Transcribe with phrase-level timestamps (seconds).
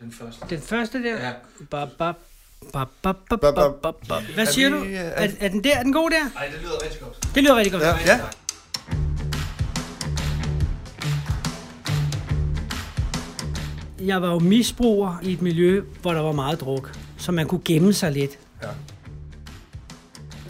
[0.00, 0.46] Den første.
[0.50, 1.26] Den første der?
[1.26, 1.32] Ja.
[1.70, 2.12] Ba, ba,
[2.72, 4.20] ba, ba, ba, ba, ba, ba.
[4.34, 4.84] Hvad Er siger vi, du?
[4.84, 5.76] øh, er- Er, er den der?
[5.76, 6.38] Er den god der?
[6.40, 7.34] Ej, det lyder rigtig godt.
[7.34, 7.82] Det lyder rigtig godt.
[7.84, 8.20] Ja, ja.
[14.00, 17.60] Jeg var jo misbruger i et miljø, hvor der var meget druk, så man kunne
[17.64, 18.38] gemme sig lidt.
[18.62, 18.68] Ja.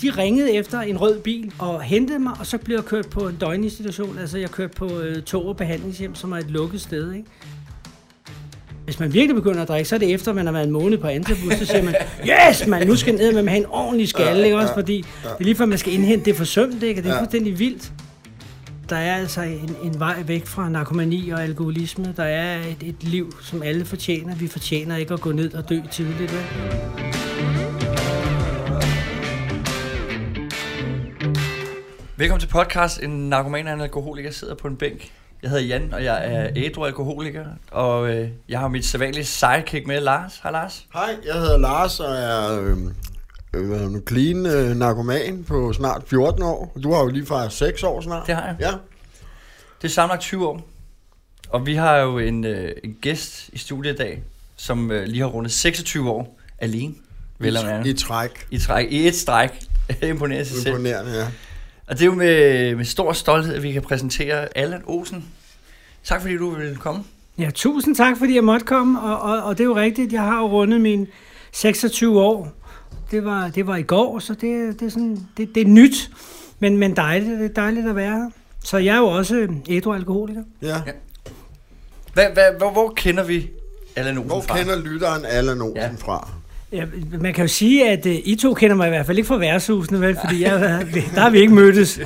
[0.02, 3.28] De ringede efter en rød bil og hentede mig, og så blev jeg kørt på
[3.28, 4.18] en døgninstitution.
[4.18, 7.28] Altså, jeg kørte på øh, tog og behandlingshjem, som er et lukket sted, ikke?
[8.86, 10.98] Hvis man virkelig begynder at drikke, så er det efter, man har været en måned
[10.98, 11.94] på antabus, så siger man,
[12.50, 14.74] yes, man, nu skal ned med have en ordentlig skalle, ikke også?
[14.74, 17.00] Fordi det er lige før, man skal indhente det forsømte, ikke?
[17.00, 17.20] Og det er Ja.
[17.20, 17.92] fuldstændig vildt.
[18.88, 22.14] Der er altså en, en vej væk fra narkomani og alkoholisme.
[22.16, 24.34] Der er et, et liv, som alle fortjener.
[24.34, 26.32] Vi fortjener ikke at gå ned og dø tidligt.
[26.32, 26.40] Vel?
[32.16, 33.02] Velkommen til podcast.
[33.02, 35.10] En narkoman og en alkoholiker sidder på en bænk.
[35.42, 37.44] Jeg hedder Jan, og jeg er ædru alkoholiker.
[37.70, 40.40] Og øh, jeg har mit sædvanlige sidekick med, Lars.
[40.42, 40.86] Hej Lars.
[40.92, 42.76] Hej, jeg hedder Lars og er øh,
[43.54, 46.76] øh, clean øh, narkoman på snart 14 år.
[46.82, 48.26] Du har jo lige fra 6 år snart.
[48.26, 48.56] Det har jeg.
[48.60, 48.70] Ja,
[49.82, 50.68] Det er sammenlagt 20 år.
[51.48, 54.22] Og vi har jo en, øh, en gæst i studiet i dag,
[54.56, 56.94] som øh, lige har rundet 26 år alene.
[57.38, 58.46] Vel i, i træk.
[58.50, 59.50] I, træk, I et stræk.
[60.02, 60.66] Imponerer sig selv.
[60.74, 61.26] Imponerende, ja.
[61.86, 65.24] Og det er jo med, med stor stolthed, at vi kan præsentere Allan Olsen.
[66.04, 67.04] Tak fordi du ville komme.
[67.38, 69.00] Ja, tusind tak, fordi jeg måtte komme.
[69.00, 71.06] Og, og, og det er jo rigtigt, jeg har jo rundet mine
[71.52, 72.52] 26 år.
[73.10, 76.10] Det var, det var i går, så det, det, er, sådan, det, det er nyt,
[76.58, 78.30] men, men dejligt, det er dejligt at være her.
[78.64, 80.42] Så jeg er jo også ædru alkoholiker.
[80.62, 80.82] ja.
[82.14, 83.50] Hvad, hvad, hvor, hvor kender vi
[83.96, 84.58] Allan Olsen Hvor fra?
[84.58, 85.90] kender lytteren Allan Olsen Ja.
[85.98, 86.28] fra?
[86.72, 86.84] Ja,
[87.20, 89.36] man kan jo sige, at uh, I to kender mig i hvert fald ikke fra
[89.36, 90.16] værtshusene, vel?
[90.24, 90.60] Fordi jeg,
[91.14, 92.00] der har vi ikke mødtes.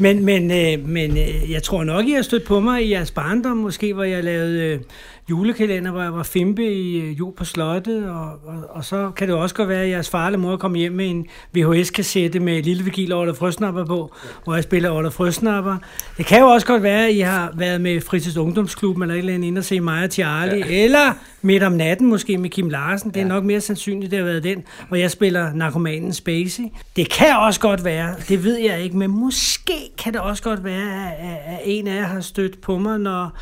[0.00, 3.10] Men, men, uh, men uh, jeg tror nok, I har stødt på mig i jeres
[3.10, 4.80] barndom, måske, hvor jeg lavede
[5.30, 8.10] julekalender, hvor jeg var fimpe i uh, jul på slottet.
[8.10, 10.74] Og, og, og så kan det også godt være, at jeres far eller mor kom
[10.74, 14.12] hjem med en VHS-kassette med Lille Vigil og Ola Frøsnapper på,
[14.44, 15.76] hvor jeg spiller Ola Frøsnapper.
[16.18, 19.18] Det kan jo også godt være, at I har været med Fritids Ungdomsklubben eller et
[19.18, 20.84] eller andet ind og se mig og Charlie, ja.
[20.84, 21.12] eller
[21.42, 23.10] midt om natten måske med Kim Larsen.
[23.10, 23.28] Det er Ja.
[23.28, 26.64] nok mere sandsynligt, det har været den, hvor jeg spiller narkomanen Spacey.
[26.96, 30.64] Det kan også godt være, det ved jeg ikke, men måske kan det også godt
[30.64, 33.32] være, at, at en af jer har stødt på mig, når,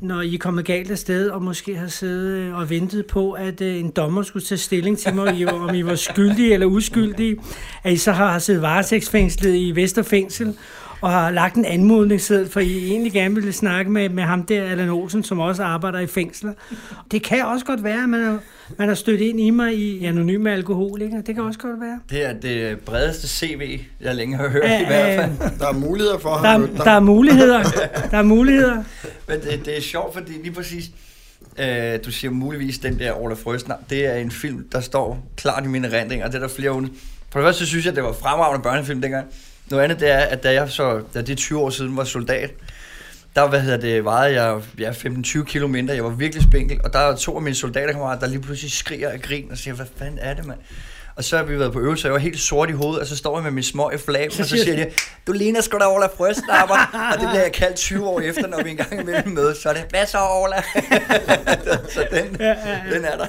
[0.00, 3.32] når I er kommet galt af sted, og måske har siddet øh, og ventet på,
[3.32, 6.52] at øh, en dommer skulle tage stilling til mig, om var- om I var skyldige
[6.54, 7.36] eller uskyldige,
[7.84, 10.54] at I så har siddet varetægtsfængslet i Vesterfængsel,
[11.06, 14.64] og har lagt en anmodningsseddel, for I egentlig gerne ville snakke med, med ham der,
[14.64, 16.52] Allan Olsen, som også arbejder i fængsler.
[17.10, 18.38] Det kan også godt være, at man har,
[18.78, 21.20] man har stødt ind i mig i anonyme alkoholiker.
[21.22, 22.00] Det kan også godt være.
[22.10, 25.58] Det er det bredeste CV, jeg længe har hørt Æ, i hvert fald.
[25.58, 26.84] Der er muligheder for at Der, have er- mødt dig.
[26.84, 27.62] der er muligheder.
[28.10, 28.76] Der er muligheder.
[29.28, 30.84] Men det, det er sjovt, fordi lige præcis,
[31.58, 35.64] øh, du siger muligvis den der Ola Frøsner, det er en film, der står klart
[35.64, 36.88] i mine erindringer, og det er der flere under.
[37.30, 39.26] For det første synes jeg, det var fremragende børnefilm dengang.
[39.70, 42.04] Noget andet det er, at da jeg så, da det er 20 år siden var
[42.04, 42.50] soldat,
[43.36, 45.94] der hvad hedder det, vejede jeg ja, 15-20 kilo mindre.
[45.94, 49.08] Jeg var virkelig spinkel, og der er to af mine soldaterkammerater, der lige pludselig skriger
[49.10, 50.58] af grin og siger, hvad fanden er det, mand?
[51.16, 53.06] Og så har vi været på øvelse, og jeg var helt sort i hovedet, og
[53.06, 54.90] så står jeg med min små i flag, og så siger de,
[55.26, 58.62] du ligner sgu da Ola Frøsnapper, og det bliver jeg kaldt 20 år efter, når
[58.62, 60.62] vi engang imellem mødes, så er det, hvad så Ola?
[61.94, 62.54] så den, Ja, ja,
[62.88, 62.94] ja.
[62.94, 63.26] den er der.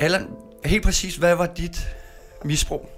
[0.00, 0.26] Allan,
[0.64, 1.88] helt præcis, hvad var dit
[2.44, 2.88] misbrug?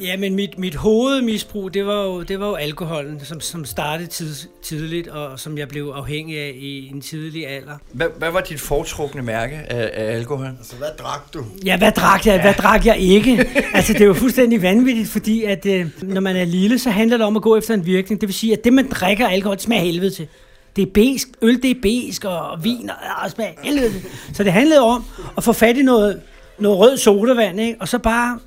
[0.00, 4.08] Ja, men mit, mit hovedmisbrug, det var jo, det var jo alkoholen, som, som startede
[4.08, 7.76] tid, tidligt, og som jeg blev afhængig af i en tidlig alder.
[7.92, 10.46] Hvad, hvad var dit foretrukne mærke af, af alkohol?
[10.46, 11.44] Altså, hvad drak du?
[11.64, 12.40] Ja, hvad drak jeg?
[12.40, 13.46] Hvad drak jeg ikke?
[13.74, 17.16] Altså, det er jo fuldstændig vanvittigt, fordi at øh, når man er lille, så handler
[17.16, 18.20] det om at gå efter en virkning.
[18.20, 20.28] Det vil sige, at det, man drikker alkohol, det smager helvede til.
[20.76, 22.96] Det er besk, øl det er besk, og vin og,
[23.36, 23.92] og helvede.
[24.32, 25.04] Så det handlede om
[25.36, 26.20] at få fat i noget,
[26.58, 27.80] noget rød sodavand, ikke?
[27.80, 28.38] og så bare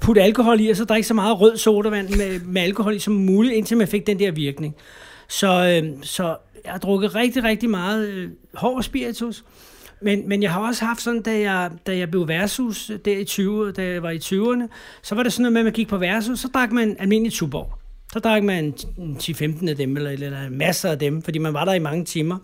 [0.00, 3.14] putte alkohol i, og så drikke så meget rød sodavand med, med alkohol i som
[3.14, 4.74] muligt, indtil man fik den der virkning.
[5.28, 9.44] Så, øh, så jeg har drukket rigtig, rigtig meget øh, hård spiritus.
[10.02, 13.18] Men, men jeg har også haft sådan, da jeg, da jeg blev versus øh, der
[13.18, 14.68] i 20, da jeg var i 20'erne,
[15.02, 17.32] så var det sådan noget med, at man gik på versus, så drak man almindelig
[17.32, 17.79] tuborg.
[18.12, 21.72] Så drak man 10-15 af dem, eller, eller masser af dem, fordi man var der
[21.72, 22.38] i mange timer.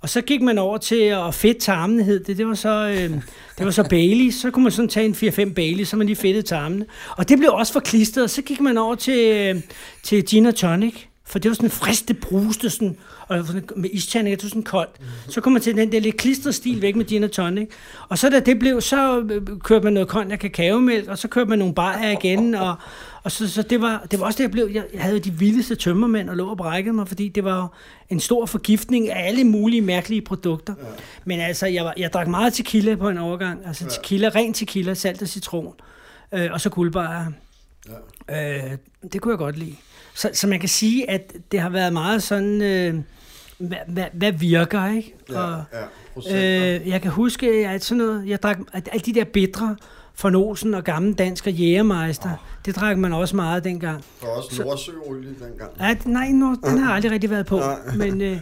[0.00, 2.38] Og så gik man over til at fedt tarmene hed det.
[2.38, 3.10] Det var så, øh,
[3.58, 4.30] det var så Bailey.
[4.30, 5.14] Så kunne man sådan tage en
[5.50, 6.86] 4-5 Bailey, så man lige fedtede tarmene.
[7.16, 8.30] Og det blev også for klistret.
[8.30, 9.62] Så gik man over til, øh,
[10.02, 10.94] til gin og tonic.
[11.26, 12.96] For det var sådan en friste bruste, sådan,
[13.28, 13.44] og
[13.76, 14.90] med isterninger, det var sådan koldt.
[15.28, 17.68] Så kom man til den der lidt klistret stil væk med gin og tonic.
[18.08, 21.28] Og så da det blev, så øh, kørte man noget kold og kakaomælk, og så
[21.28, 22.74] kørte man nogle bajer igen, og,
[23.22, 24.68] og så, så det, var, det var også det, jeg blev.
[24.72, 27.72] Jeg, havde de vildeste tømmermænd og lå og brækkede mig, fordi det var
[28.08, 30.74] en stor forgiftning af alle mulige mærkelige produkter.
[30.78, 30.84] Ja.
[31.24, 33.66] Men altså, jeg, var, jeg drak meget tequila på en overgang.
[33.66, 35.74] Altså tequila, ren tequila, salt og citron.
[36.32, 37.26] Øh, og så guldbajer.
[38.28, 38.70] Ja.
[38.70, 38.76] Øh,
[39.12, 39.76] det kunne jeg godt lide.
[40.14, 42.94] Så, så man kan sige, at det har været meget sådan, øh,
[43.58, 45.14] hvad, hvad, hvad virker, ikke?
[45.30, 45.78] Ja, og, ja,
[46.14, 46.80] procenter.
[46.80, 49.76] øh, jeg kan huske, at sådan noget, jeg drak, at alle de der bitre
[50.22, 52.36] von Olsen og Gammel Dansk og Jægermeister, oh.
[52.66, 54.04] det drak man også meget dengang.
[54.20, 55.70] Der var også Nordsøolie dengang.
[55.80, 57.58] Ja, nej, no, den har aldrig rigtig været på.
[57.58, 57.76] Nej.
[57.96, 58.38] Men, øh,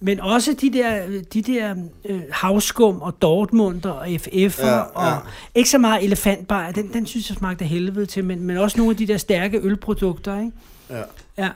[0.00, 1.02] men også de der,
[1.34, 1.74] de der
[2.04, 4.80] øh, havskum og Dortmunder og FF'er, Ja, ja.
[4.80, 5.18] og
[5.54, 8.90] ikke så meget elefantbar, den, den synes jeg smagte helvede til, men, men også nogle
[8.90, 10.52] af de der stærke ølprodukter, ikke?
[10.90, 11.02] Ja.
[11.38, 11.48] Ja,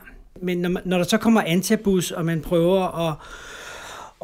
[0.43, 3.15] men når, man, når der så kommer antabus, og man prøver at,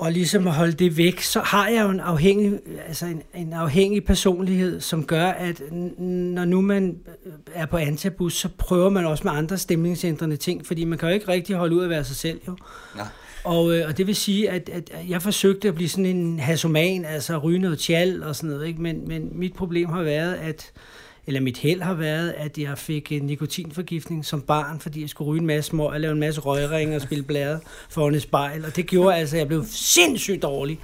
[0.03, 3.53] og ligesom at holde det væk, så har jeg jo en afhængig, altså en, en
[3.53, 5.63] afhængig personlighed, som gør, at
[5.99, 6.97] når nu man
[7.27, 11.09] øh, er på antabus, så prøver man også med andre stemningsændrende ting, fordi man kan
[11.09, 12.57] jo ikke rigtig holde ud at være sig selv, jo.
[12.97, 13.07] Nej.
[13.45, 17.05] Og, øh, og det vil sige, at, at jeg forsøgte at blive sådan en hasoman,
[17.05, 18.83] altså ryge noget tjal og sådan noget, ikke?
[18.83, 20.73] Men, men mit problem har været, at
[21.27, 25.31] eller mit held har været, at jeg fik en nikotinforgiftning som barn, fordi jeg skulle
[25.31, 27.61] ryge en masse små, og lave en masse røgringer og spille blade
[27.91, 30.81] foran et spejl, og det gjorde altså, at jeg blev sindssygt dårlig.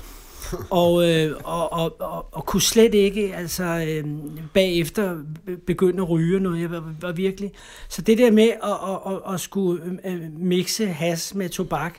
[0.70, 4.04] Og, øh, og, og, og, og kunne slet ikke altså, øh,
[4.54, 5.16] bagefter
[5.66, 6.60] begynde at ryge noget.
[6.60, 7.52] Jeg var, var virkelig...
[7.88, 11.98] Så det der med at, at, at, at skulle øh, mixe has med tobak,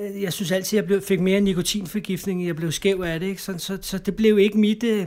[0.00, 3.26] øh, jeg synes altid, at jeg blev, fik mere nikotinforgiftning, jeg blev skæv af det.
[3.26, 3.42] Ikke?
[3.42, 4.84] Så, så, så det blev ikke mit...
[4.84, 5.06] Øh,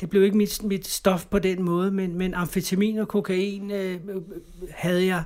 [0.00, 4.00] det blev ikke mit, mit stof på den måde, men, men amfetamin og kokain øh,
[4.70, 5.22] havde jeg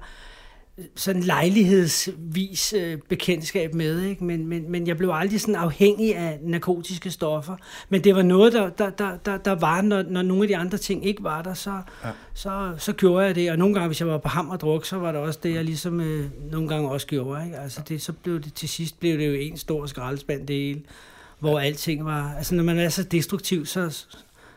[0.97, 4.25] sådan lejlighedsvis øh, bekendtskab med, ikke?
[4.25, 7.57] Men, men, men jeg blev aldrig sådan afhængig af narkotiske stoffer.
[7.89, 10.57] Men det var noget, der, der, der, der, der var, når, når nogle af de
[10.57, 12.11] andre ting ikke var der, så, ja.
[12.35, 13.51] så, så gjorde jeg det.
[13.51, 15.55] Og nogle gange, hvis jeg var på ham og druk, så var det også det,
[15.55, 17.45] jeg ligesom øh, nogle gange også gjorde.
[17.45, 17.59] Ikke?
[17.59, 20.83] Altså det, så blev det, til sidst blev det jo en stor skraldespand det hele,
[21.39, 22.35] hvor alting var...
[22.37, 24.05] Altså når man er så destruktiv, så,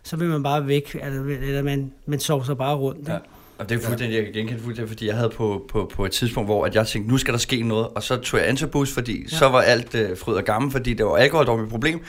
[0.09, 2.99] så vil man bare væk, eller, eller man, man sover sig bare rundt.
[2.99, 3.11] Ikke?
[3.11, 3.17] Ja.
[3.57, 6.11] Og det er fuldstændig, jeg kan genkende fuldstændig, fordi jeg havde på, på, på et
[6.11, 8.93] tidspunkt, hvor at jeg tænkte, nu skal der ske noget, og så tog jeg antabus,
[8.93, 9.37] fordi ja.
[9.37, 11.99] så var alt øh, fryd og gammel, fordi det var alkohol, der var mit problem.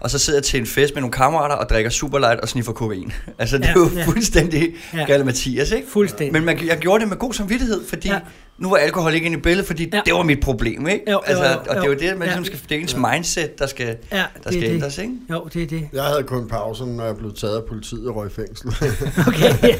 [0.00, 2.72] Og så sidder jeg til en fest med nogle kammerater og drikker superlight og sniffer
[2.72, 3.12] kokain.
[3.38, 4.04] Altså, det Ja, er jo ja.
[4.04, 4.74] fuldstændig
[5.08, 5.24] Ja.
[5.24, 5.88] Mathias, ikke?
[5.88, 6.32] Fuldstændig.
[6.32, 8.18] Men man, jeg gjorde det med god samvittighed, fordi Ja.
[8.58, 8.62] Ja.
[8.62, 9.96] nu var alkohol ikke inde i billedet, fordi Ja.
[9.96, 10.02] ja.
[10.06, 11.04] det var mit problem, ikke?
[11.06, 11.98] Jo, jo, altså, jo, og det er jo jo.
[11.98, 12.34] det, man Ja.
[12.36, 14.68] ligesom skal, det er ens mindset, der skal, Ja, der er skal det.
[14.70, 15.12] ændres, ikke?
[15.30, 15.88] Jo, det er det.
[15.92, 18.68] Jeg havde kun pausen, når jeg blev taget af politiet og røg i fængsel.
[19.28, 19.76] Okay, ja.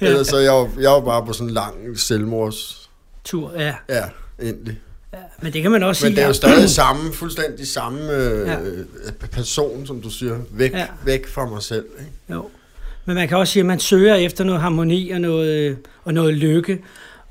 [0.00, 2.90] Ellers så jeg, var- jeg var bare på sådan en lang selvmords...
[3.24, 3.74] Tur, ja.
[3.88, 4.02] Ja,
[4.42, 4.78] endelig.
[5.12, 5.18] ja.
[5.42, 6.16] Men det kan man også Men sige.
[6.16, 6.32] det er jo ja.
[6.56, 8.52] stadig samme, fuldstændig samme øh, Ja.
[8.52, 8.56] ja.
[9.32, 10.36] person, som du siger.
[10.50, 10.78] Væk, Ja.
[10.78, 10.86] ja.
[11.04, 11.84] væk fra mig selv.
[11.98, 12.12] Ikke?
[12.30, 12.48] Jo.
[13.04, 16.14] Men man kan også sige, at man søger efter noget harmoni og noget, øh, og
[16.14, 16.78] noget lykke.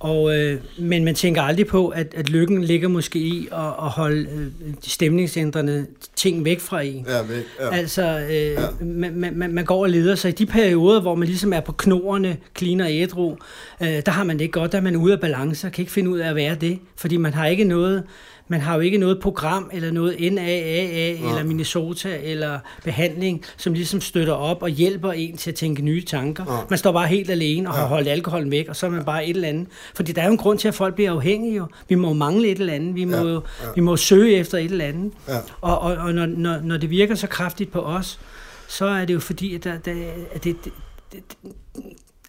[0.04, 3.90] Og, øh, men man tænker aldrig på, at, at lykken ligger måske i at, at
[3.90, 4.46] holde øh,
[4.86, 5.86] de stemningsændrende
[6.16, 7.06] ting væk fra en.
[7.10, 7.44] Ja, væk.
[7.60, 7.76] Ja.
[7.76, 8.86] Altså, øh, ja.
[8.86, 10.30] man, man, man- går og leder sig.
[10.30, 12.38] I de perioder, hvor man ligesom er på knoerne,
[12.84, 13.36] og ædru,
[13.82, 15.82] øh, der har man det ikke godt, der er man ude af balance og kan
[15.82, 16.80] ikke finde ud af at være det.
[16.96, 18.04] Fordi man har ikke noget,
[18.48, 24.02] man har jo ikke noget program, eller noget NAAA, eller Minnesota, eller behandling, som ligesom
[24.02, 26.54] støtter op og hjælper en til at tænke nye tanker.
[26.54, 26.60] Ja.
[26.70, 29.26] Man står bare helt alene og har holdt alkoholen væk, og så er man bare
[29.28, 29.68] et eller andet.
[29.96, 31.56] Fordi der er jo en grund til, at folk bliver afhængige.
[31.56, 31.66] Jo.
[31.90, 32.96] Vi må jo mangle et eller andet.
[32.96, 33.42] Vi må, Ja, jo,
[33.76, 35.14] vi må søge efter et eller andet.
[35.28, 35.38] Ja.
[35.62, 38.20] Og, og, og når, når, når det virker så kraftigt på os,
[38.68, 39.94] så er det jo fordi, at der, der,
[40.34, 40.74] at det, det,
[41.14, 41.22] det,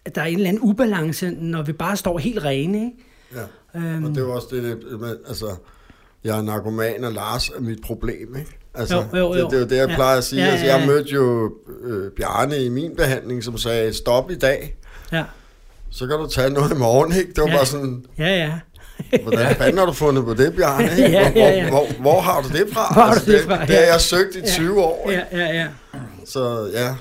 [0.05, 2.77] at der er en eller anden ubalance, når vi bare står helt rene.
[2.77, 2.91] Ikke?
[3.75, 3.79] Ja.
[3.79, 5.45] Øhm, Og det er jo også det, det altså,
[6.25, 8.57] jeg er narkoman, og Lars er mit problem, ikke?
[8.73, 9.43] Altså, Jo, jo, jo.
[9.43, 9.95] Det, det er jo det, jeg Ja.
[9.95, 10.43] plejer at sige.
[10.45, 10.87] Ja, Altså, ja, jeg ja.
[10.87, 11.53] mødte jo
[11.83, 14.75] øh, Bjarne i min behandling, som sagde, stop i dag,
[15.11, 15.23] ja,
[15.91, 17.33] så kan du tage noget i morgen, ikke?
[17.33, 17.51] Det var Ja.
[17.53, 17.57] ja.
[17.57, 18.51] bare sådan, ja, ja.
[19.23, 20.91] hvordan fanden har du fundet på det, Bjarne?
[20.91, 21.01] Ikke?
[21.11, 21.69] Ja, Hvor, ja, ja.
[21.69, 22.81] Hvor, hvor, hvor har du det fra?
[22.81, 23.53] Altså, Hvor har du det fra?
[23.53, 23.65] Det, Ja.
[23.65, 25.23] det har jeg søgt i 20 år, ikke?
[25.31, 25.67] Ja, ja, ja.
[26.25, 26.95] Så ja,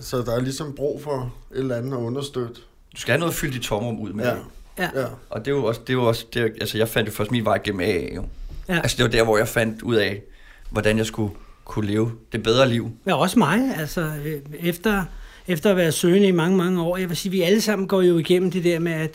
[0.00, 2.54] så der er ligesom brug for et eller andet at understøtte.
[2.96, 4.38] Du skal have noget fyldt i tomrum ud med Ja, det.
[4.78, 5.00] ja.
[5.00, 5.06] ja.
[5.30, 7.14] Og det er jo også, det er jo også det, er- altså jeg fandt jo
[7.14, 8.24] først min vej gennem AA jo.
[8.68, 8.76] Ja.
[8.76, 10.22] Altså det var der, hvor jeg fandt ud af,
[10.70, 12.90] hvordan jeg skulle kunne leve det bedre liv.
[13.06, 13.60] Ja, også mig.
[13.76, 15.04] Altså, øh, efter,
[15.48, 18.02] efter at være søgende i mange, mange år, jeg vil sige, vi alle sammen går
[18.02, 19.10] jo igennem det der med, at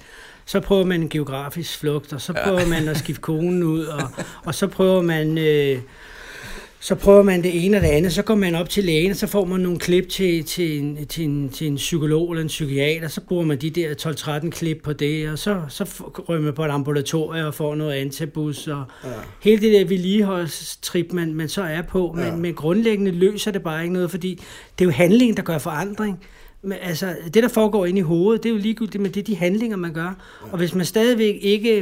[0.46, 4.01] så prøver man en geografisk flugt, og så prøver man at skifte konen ud, og,
[4.46, 5.38] og så prøver man...
[5.38, 5.80] Øh,
[6.79, 9.17] så prøver man det ene og det andet, så går man op til lægen, og
[9.17, 12.48] så får man nogle klip til, til, en, til, en, til en psykolog eller en
[12.48, 13.93] psykiater, så bruger man de der
[14.43, 17.93] 12-13 klip på det, og så, så rører man på et ambulatorium og får noget
[17.93, 19.10] antabus, og ja.
[19.43, 22.31] hele det der vedligeholdstrip, man, man så er på, ja.
[22.31, 24.43] men, men grundlæggende løser det bare ikke noget, fordi
[24.79, 26.19] det er jo handlingen, der gør forandring.
[26.62, 29.24] Men, altså, det, der foregår inde i hovedet, det er jo ligegyldigt, men det er
[29.24, 30.03] de handlinger, man gør.
[30.46, 30.51] Ja.
[30.51, 31.79] Og hvis man stadigvæk ikke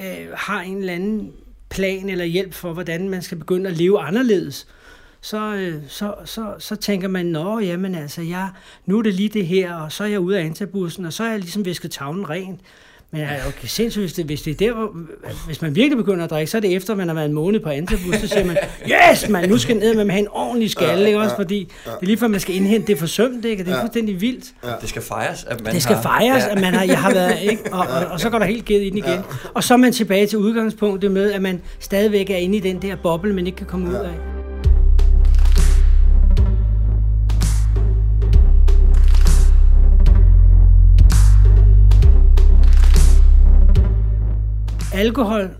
[0.00, 1.32] øh, har en eller anden
[1.70, 4.66] plan eller hjælp for, hvordan man skal begynde at leve anderledes,
[5.20, 8.50] så, øh, så, så, så tænker man, nå, jamen altså, jeg,
[8.86, 11.24] nu er det lige det her, og så er jeg ude af antabussen, og så
[11.24, 12.60] er jeg ligesom visket tavlen rent.
[13.12, 14.90] Men okay, sindssygt, hvis det, hvis det er der, hvor,
[15.46, 17.60] hvis man virkelig begynder at drikke, så er det efter, man har været en måned
[17.60, 18.56] på antabus, så siger man,
[19.12, 21.36] yes, man, nu skal ned med at have en ordentlig skalle, ikke også?
[21.36, 23.62] Fordi det er lige for, at man skal indhente det forsømt, ikke?
[23.62, 24.44] Og det er fuldstændig vildt.
[24.80, 27.42] Det skal fejres, at man Det skal har, fejres, at man har, jeg har været,
[27.42, 27.62] ikke?
[27.72, 29.20] Og, og, og så går der helt givet ind igen.
[29.54, 32.82] Og så er man tilbage til udgangspunktet med, at man stadigvæk er inde i den
[32.82, 34.39] der boble, man ikke kan komme ud af.
[45.00, 45.50] Alkohol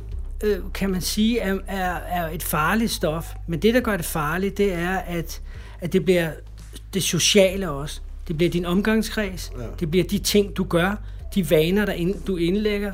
[0.44, 4.06] øh, kan man sige er, er, er et farligt stof, men det der gør det
[4.06, 5.42] farligt, det er at,
[5.80, 6.30] at det bliver
[6.94, 8.00] det sociale også.
[8.28, 9.64] Det bliver din omgangskreds, ja.
[9.80, 11.02] det bliver de ting du gør,
[11.34, 12.92] de vaner der ind, du indlægger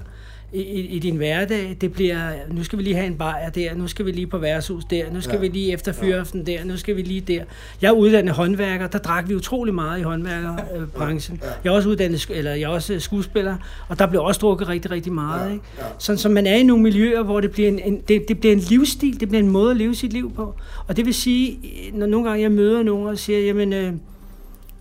[0.52, 1.76] i, i, i din hverdag.
[1.80, 4.38] Det bliver, nu skal vi lige have en bajer der, nu skal vi lige på
[4.38, 5.40] værtshus der, nu skal ja.
[5.40, 7.44] vi lige efter fyraften der, nu skal vi lige der.
[7.82, 11.40] Jeg er uddannet håndværker, der drak vi utrolig meget i håndværkerbranchen.
[11.42, 11.48] Ja.
[11.64, 13.56] Jeg er også uddannet, eller jeg er også skuespiller,
[13.88, 15.46] og der blev også drukket rigtig, rigtig meget.
[15.46, 15.52] Ja.
[15.52, 15.64] Ikke?
[15.78, 15.84] Ja.
[15.98, 18.52] Sådan som man er i nogle miljøer, hvor det bliver en, en, det, det bliver
[18.52, 20.54] en livsstil, det bliver en måde at leve sit liv på.
[20.86, 21.58] Og det vil sige,
[21.92, 23.92] når nogle gange jeg møder nogen og siger, jamen, øh,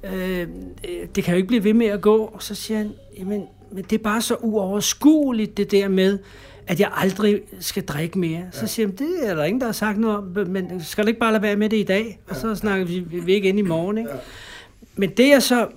[0.04, 0.48] øh,
[1.16, 3.44] det kan jo ikke blive ved med at gå, så siger han, jamen,
[3.75, 6.20] men det er bare så uoverskueligt, det der med,
[6.67, 8.41] at jeg aldrig skal drikke mere.
[8.51, 8.67] Så ja.
[8.67, 11.20] siger jeg, det er der ingen, der har sagt noget om, men skal du ikke
[11.20, 12.20] bare lade være med det i dag?
[12.29, 13.98] Og så snakker vi, vi ikke ind i morgen.
[13.98, 14.10] Ikke?
[14.10, 14.17] Ja.
[14.96, 15.67] Men det er så,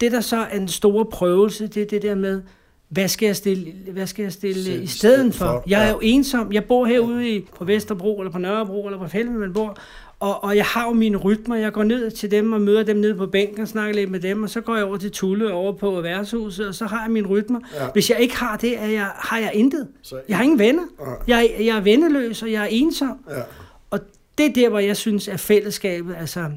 [0.00, 2.42] det der så er en stor prøvelse, det er det der med,
[2.88, 5.64] hvad skal jeg stille, hvad skal jeg stille Selv, i stedet for?
[5.66, 6.52] Jeg er jo ensom.
[6.52, 9.76] Jeg bor herude i, på Vesterbro, eller på Nørrebro, eller på Fælden, man bor,
[10.22, 11.56] og, og jeg har jo mine rytmer.
[11.56, 14.20] Jeg går ned til dem og møder dem nede på bænken og snakker lidt med
[14.20, 17.10] dem, og så går jeg over til Tulle over på værtshuset, og så har jeg
[17.10, 17.60] mine rytmer.
[17.74, 17.86] Ja.
[17.92, 19.88] Hvis jeg ikke har det, er jeg, har jeg intet.
[20.28, 20.82] Jeg har ingen venner.
[21.00, 21.36] Ja.
[21.36, 23.18] Jeg, jeg er venneløs, og jeg er ensom.
[23.30, 23.42] Ja.
[23.90, 24.00] Og
[24.38, 26.50] det er der, hvor jeg synes, at fællesskabet, altså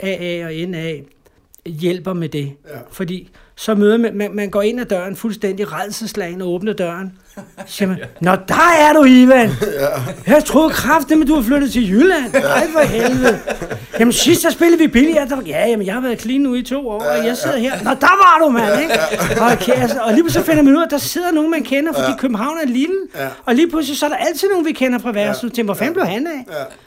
[0.00, 0.92] AA og NA,
[1.68, 2.52] hjælper med det.
[2.68, 2.78] Ja.
[2.90, 7.12] Fordi så møder man, man, man går ind ad døren fuldstændig redselslagen og åbner døren.
[7.34, 9.50] Så siger man, Nå, der er du, Ivan.
[9.80, 10.34] Ja.
[10.34, 12.34] Jeg troede kraftigt, at du har flyttet til Jylland.
[12.34, 13.40] Ej, for helvede.
[14.00, 15.28] Jamen, sidst der spillede vi billigere.
[15.28, 17.82] Der, ja, jamen, jeg har været clean nu i to år, og jeg sidder her.
[17.82, 18.94] Nå, der var du, mand, ikke?
[19.40, 21.62] Og, okay, altså, og lige pludselig finder man ud af, at der sidder nogen, man
[21.62, 22.96] kender, fordi København er lille.
[23.44, 25.50] Og lige pludselig så er der altid nogen, vi kender fra værelsen.
[25.56, 25.62] Ja.
[25.62, 26.44] Hvor fanden blev han af?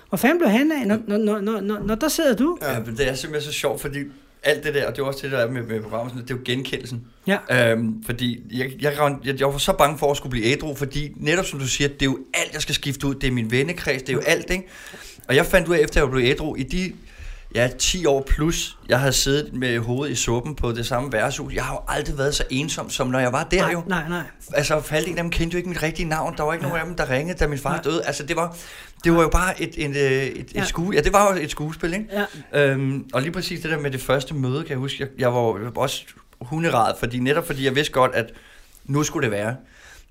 [0.10, 0.88] Hvor fanden blev han af?
[0.88, 2.58] Når, når, når, når, når, der sidder du.
[2.62, 4.00] Ja, men det er simpelthen så sjovt, fordi
[4.43, 6.36] alt det der, og det er også det, der er med, med programmet, det er
[6.36, 7.05] jo genkendelsen.
[7.27, 7.71] Ja.
[7.71, 11.12] Øhm, fordi jeg, jeg, jeg, jeg var så bange for at skulle blive ædru, fordi
[11.15, 13.15] netop som du siger, det er jo alt, jeg skal skifte ud.
[13.15, 14.67] Det er min vennekreds, det er jo alt, ikke?
[15.27, 16.93] Og jeg fandt ud af, efter jeg blev ædru, i de
[17.55, 21.53] ja, 10 år plus, jeg havde siddet med hovedet i suppen på det samme værtshus.
[21.53, 23.84] Jeg har jo aldrig været så ensom, som når jeg var der nej, jo.
[23.88, 24.24] Nej, nej.
[24.53, 26.38] Altså, halvdelen af dem kendte jo ikke mit rigtige navn.
[26.38, 26.70] Der var ikke ja.
[26.70, 27.81] nogen af dem, der ringede, da min far nej.
[27.84, 28.05] døde.
[28.05, 28.55] Altså, det var,
[29.03, 30.65] det var jo bare et, et, et, et, ja.
[30.65, 32.05] skue, ja, det var jo et skuespil, ikke?
[32.53, 32.72] Ja.
[32.72, 35.34] Øhm, og lige præcis det der med det første møde, kan jeg huske, jeg, jeg
[35.34, 36.03] var også
[36.41, 38.34] hunderad, fordi netop fordi jeg vidste godt, at
[38.86, 39.55] nu skulle det være.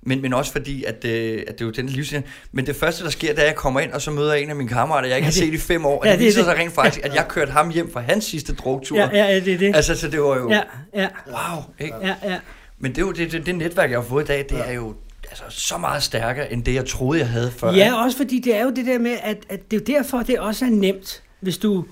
[0.03, 2.23] Men, men også fordi, at, øh, at det er jo den livsstil.
[2.51, 4.43] Men det første, der sker, det er, at jeg kommer ind, og så møder jeg
[4.43, 5.99] en af mine kammerater, jeg ikke ja, det, har set i fem år.
[5.99, 8.25] Og ja, det, det viser sig rent faktisk, at jeg kørte ham hjem fra hans
[8.25, 8.97] sidste drogtur.
[8.97, 9.75] Ja, ja, det er det.
[9.75, 10.49] Altså, så det var jo...
[10.49, 10.61] Ja,
[10.95, 11.07] ja.
[11.27, 11.95] Wow, ikke?
[12.01, 12.39] Ja, ja.
[12.79, 14.71] Men det, er jo, det, det, det netværk, jeg har fået i dag, det er
[14.71, 14.95] jo
[15.29, 17.73] altså, så meget stærkere, end det, jeg troede, jeg havde før.
[17.73, 20.39] Ja, også fordi det er jo det der med, at, at det er derfor, det
[20.39, 21.85] også er nemt, hvis du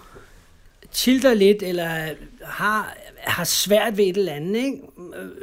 [0.91, 1.89] tilter lidt, eller
[2.45, 4.77] har, har svært ved et eller andet, ikke?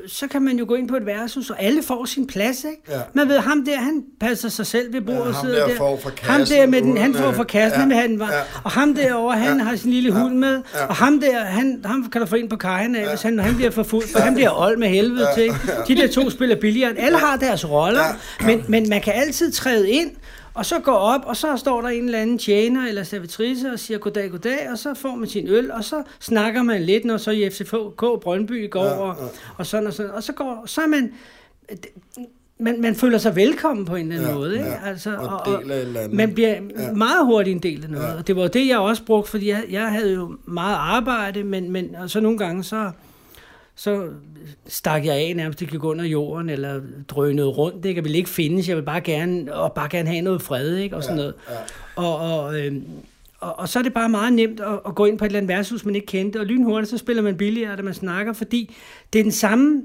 [0.09, 2.65] så kan man jo gå ind på et værtshus, og alle får sin plads.
[2.65, 2.83] Ikke?
[2.89, 3.01] Ja.
[3.15, 5.27] Man ved, ham der, han passer sig selv ved bordet.
[5.27, 5.77] Ja, ham der, der.
[5.77, 8.01] Får for kassen, ham der med den, han får for kassen, ja.
[8.01, 8.33] han var.
[8.33, 8.41] Ja.
[8.65, 9.65] og ham derovre, han ja.
[9.65, 10.87] har sin lille hund med, ja.
[10.87, 13.09] og ham der, han, ham kan du få ind på kajen af, ja.
[13.09, 14.25] hvis han, han bliver for fuld, for ja.
[14.25, 15.35] han bliver old med helvede ja.
[15.35, 15.53] til.
[15.89, 16.99] De der to spiller billigere.
[16.99, 18.05] Alle har deres roller,
[18.41, 18.47] ja.
[18.47, 20.11] men, men man kan altid træde ind,
[20.57, 23.79] og så går op, og så står der en eller anden tjener eller servitrice og
[23.79, 27.17] siger goddag, goddag, og så får man sin øl, og så snakker man lidt, når
[27.17, 28.97] så i FCK Brøndby går, ja, ja.
[28.97, 29.17] Og,
[29.57, 30.11] og sådan og sådan.
[30.11, 31.13] Og så, går, så er man,
[32.59, 34.55] man, man føler sig velkommen på en eller anden ja, måde.
[34.55, 34.69] Ikke?
[34.69, 34.89] Ja.
[34.89, 35.63] Altså, og, og, og
[36.11, 36.93] man bliver ja.
[36.93, 38.07] meget hurtigt en del af noget.
[38.07, 38.15] Ja.
[38.17, 41.71] Og det var det, jeg også brugte, fordi jeg, jeg havde jo meget arbejde, men,
[41.71, 42.91] men og så nogle gange, så,
[43.79, 44.09] så
[44.67, 47.99] stak jeg af nærmest, det gik under jorden, eller drønede rundt, ikke?
[47.99, 50.97] Jeg ville ikke findes, jeg vil bare gerne, og bare gerne have noget fred, ikke?
[50.97, 51.35] Og sådan Ja, noget.
[51.51, 52.03] ja.
[52.03, 52.75] Og, og, øh,
[53.41, 55.39] og, og så er det bare meget nemt at, at gå ind på et eller
[55.39, 58.75] andet værtshus, man ikke kendte, og lynhurtigt, så spiller man billigere, da man snakker, fordi
[59.13, 59.83] det er den samme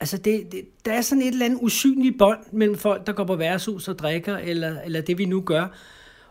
[0.00, 3.24] Altså, det, det, der er sådan et eller andet usynligt bånd mellem folk, der går
[3.24, 5.66] på værtshus og drikker, eller, eller det vi nu gør.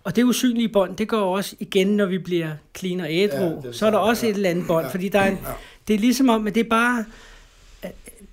[0.03, 3.37] Og det usynlige bånd, det går også igen, når vi bliver clean og ædru.
[3.43, 4.31] Ja, Ja, så er der også ja.
[4.31, 5.49] et eller andet bånd, Ja, fordi der er en, ja.
[5.87, 7.05] Det er ligesom om, at det er bare...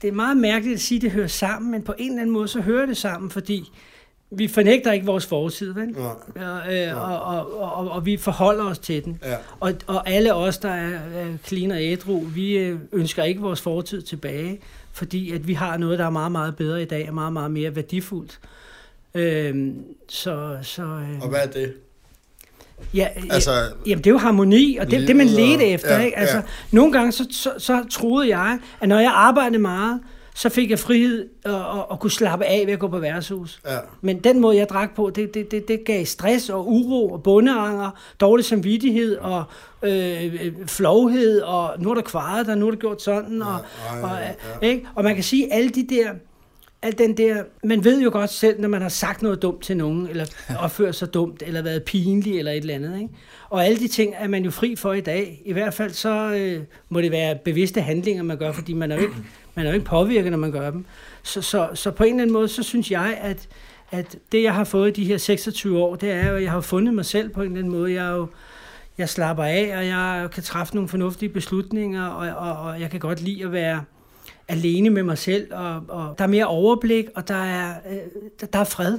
[0.03, 2.33] Det er meget mærkeligt at sige, at det hører sammen, men på en eller anden
[2.33, 3.71] måde, så hører det sammen, fordi
[4.31, 5.97] vi fornægter ikke vores fortid, vel?
[6.37, 6.49] Ja.
[6.49, 9.19] Og, øh, og, og, og, og vi forholder os til den.
[9.25, 9.37] Ja.
[9.61, 10.99] Og, og alle os, der er,
[11.47, 14.61] clean og ædru, vi øh, ønsker ikke vores fortid tilbage,
[14.93, 17.51] fordi at vi har noget, der er meget, meget bedre i dag, og meget, meget
[17.51, 18.41] mere værdifuldt.
[19.15, 21.75] Øhm, så, så øh, Og hvad er det?
[22.95, 23.51] Ja, Altså,
[23.87, 25.97] jamen, det er jo harmoni, og det, det man ledte efter.
[25.97, 26.19] ja, ikke?
[26.19, 26.43] Altså, ja.
[26.71, 30.01] Nogle gange så, så, så troede jeg, at når jeg arbejdede meget,
[30.35, 33.61] så fik jeg frihed og, og, og kunne slappe af ved at gå på værtshus.
[33.67, 33.77] ja.
[34.01, 37.23] Men den måde, jeg drak på, det, det, det, det gav stress og uro og
[37.23, 39.45] bundeanger, dårlig samvittighed og
[39.83, 43.43] øh, flovhed, og nu er der kvaret der, nu er der gjort sådan.
[43.43, 43.57] Og,
[43.97, 44.87] Ja, og, ja, og, ikke?
[44.95, 46.11] og man kan sige, alle de der,
[46.83, 49.77] al den der, man ved jo godt selv, når man har sagt noget dumt til
[49.77, 50.27] nogen, eller
[50.59, 53.01] opført sig dumt, eller været pinlig, eller et eller andet.
[53.01, 53.15] Ikke?
[53.51, 55.43] Og alle de ting er man jo fri for i dag.
[55.45, 58.97] I hvert fald så øh, må det være bevidste handlinger, man gør, fordi man er
[58.97, 59.15] jo ikke,
[59.55, 60.85] man er jo ikke påvirket, når man gør dem.
[61.23, 63.49] Så, så, så på en eller anden måde, så synes jeg, at,
[63.91, 66.61] at det, jeg har fået de her 26 år, det er jo, at jeg har
[66.61, 67.93] fundet mig selv på en eller anden måde.
[67.93, 68.29] Jeg er jo,
[68.99, 73.01] jeg slapper af, og jeg kan træffe nogle fornuftige beslutninger, og, og, og jeg kan
[73.01, 73.85] godt lide at være
[74.51, 77.97] alene med mig selv, og, og der er mere overblik, og der er, øh,
[78.41, 78.99] der, der er fred.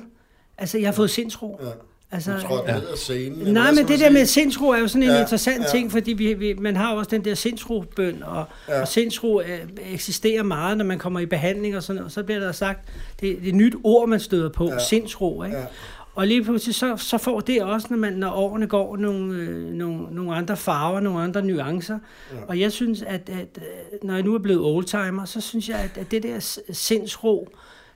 [0.58, 1.60] Altså, jeg har fået sindsro.
[1.64, 1.70] Ja.
[2.14, 3.54] Altså, Du trådte ned af scenen.
[3.54, 5.64] Nej, men det der med sindsro er jo sådan en Ja, ja, interessant ja.
[5.64, 5.70] ja.
[5.72, 8.76] ting, fordi vi, vi, man har også den der sindsrobøn, og, Ja.
[8.76, 8.82] ja.
[8.82, 9.60] og sindsro øh,
[9.94, 12.12] eksisterer meget, når man kommer i behandling og sådan noget.
[12.12, 14.74] Så bliver der sagt, det, det er et nyt ord, man støder på, Ja.
[14.74, 14.80] ja.
[14.80, 15.44] sindsro.
[15.44, 15.58] Ikke?
[15.58, 15.64] Ja.
[16.16, 16.20] Ja.
[16.20, 19.74] Og lige pludselig så, så får det også, når, man, når årene går, nogle, øh,
[19.74, 22.00] nogle, nogle andre farver, nogle andre nuancer.
[22.32, 22.38] Ja.
[22.38, 22.46] Ja.
[22.48, 25.80] Og jeg synes, at, at øh, når jeg nu er blevet oldtimer, så synes jeg,
[25.80, 27.50] at, at det der sindsro,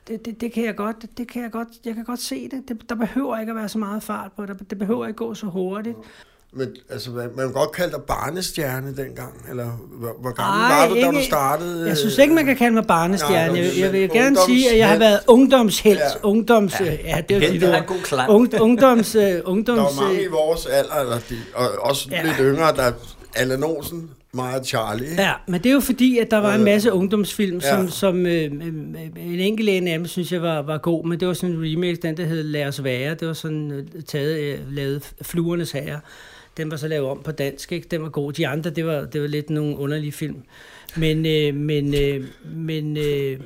[0.08, 2.64] det, det, det, kan jeg godt, det kan jeg godt, jeg kan godt se det.
[2.68, 2.90] det.
[2.90, 4.70] Der behøver ikke at være så meget fart på det.
[4.70, 5.98] Det behøver ikke gå så hurtigt.
[6.58, 9.66] Men altså, man man kan godt kalde dig barnestjerne dengang, eller
[10.00, 11.88] hvor, hvor gammel Ej, var du, da ikke- du startede?
[11.88, 13.54] Jeg synes ikke, man kan kalde mig barnestjerne.
[13.54, 16.00] Nej, Jeg, jeg vil gerne sige, at jeg har været ungdomshelt.
[16.00, 16.06] Ja.
[16.06, 16.28] Ja.
[16.30, 18.30] Ungdoms, ja, ja det er jo en god klang.
[18.30, 22.24] Ung, ungdoms, øh, ungdoms, Der var mange i vores alder, eller de, og også ja.
[22.24, 22.92] Lidt yngre, der
[23.36, 25.10] Allan Olsen, meget Charlie.
[25.10, 25.22] ikke?
[25.22, 27.90] Ja, men det er jo fordi, at der var en Øh, masse ungdomsfilm, som, ja.
[27.92, 28.52] som øh, øh,
[29.18, 31.62] en enkelt en af dem, synes jeg var, var god, men det var sådan en
[31.72, 33.14] remake, den der hed Lad os være.
[33.16, 36.00] Det var sådan taget, øh, lavet Fluernes Herre.
[36.58, 37.88] Den var så lavet om på dansk, ikke?
[37.92, 38.34] Den var god.
[38.34, 40.44] De andre, det var, det var lidt nogle underlige film.
[40.98, 42.24] Men, øh, men, øh,
[42.56, 43.40] men øh, øh,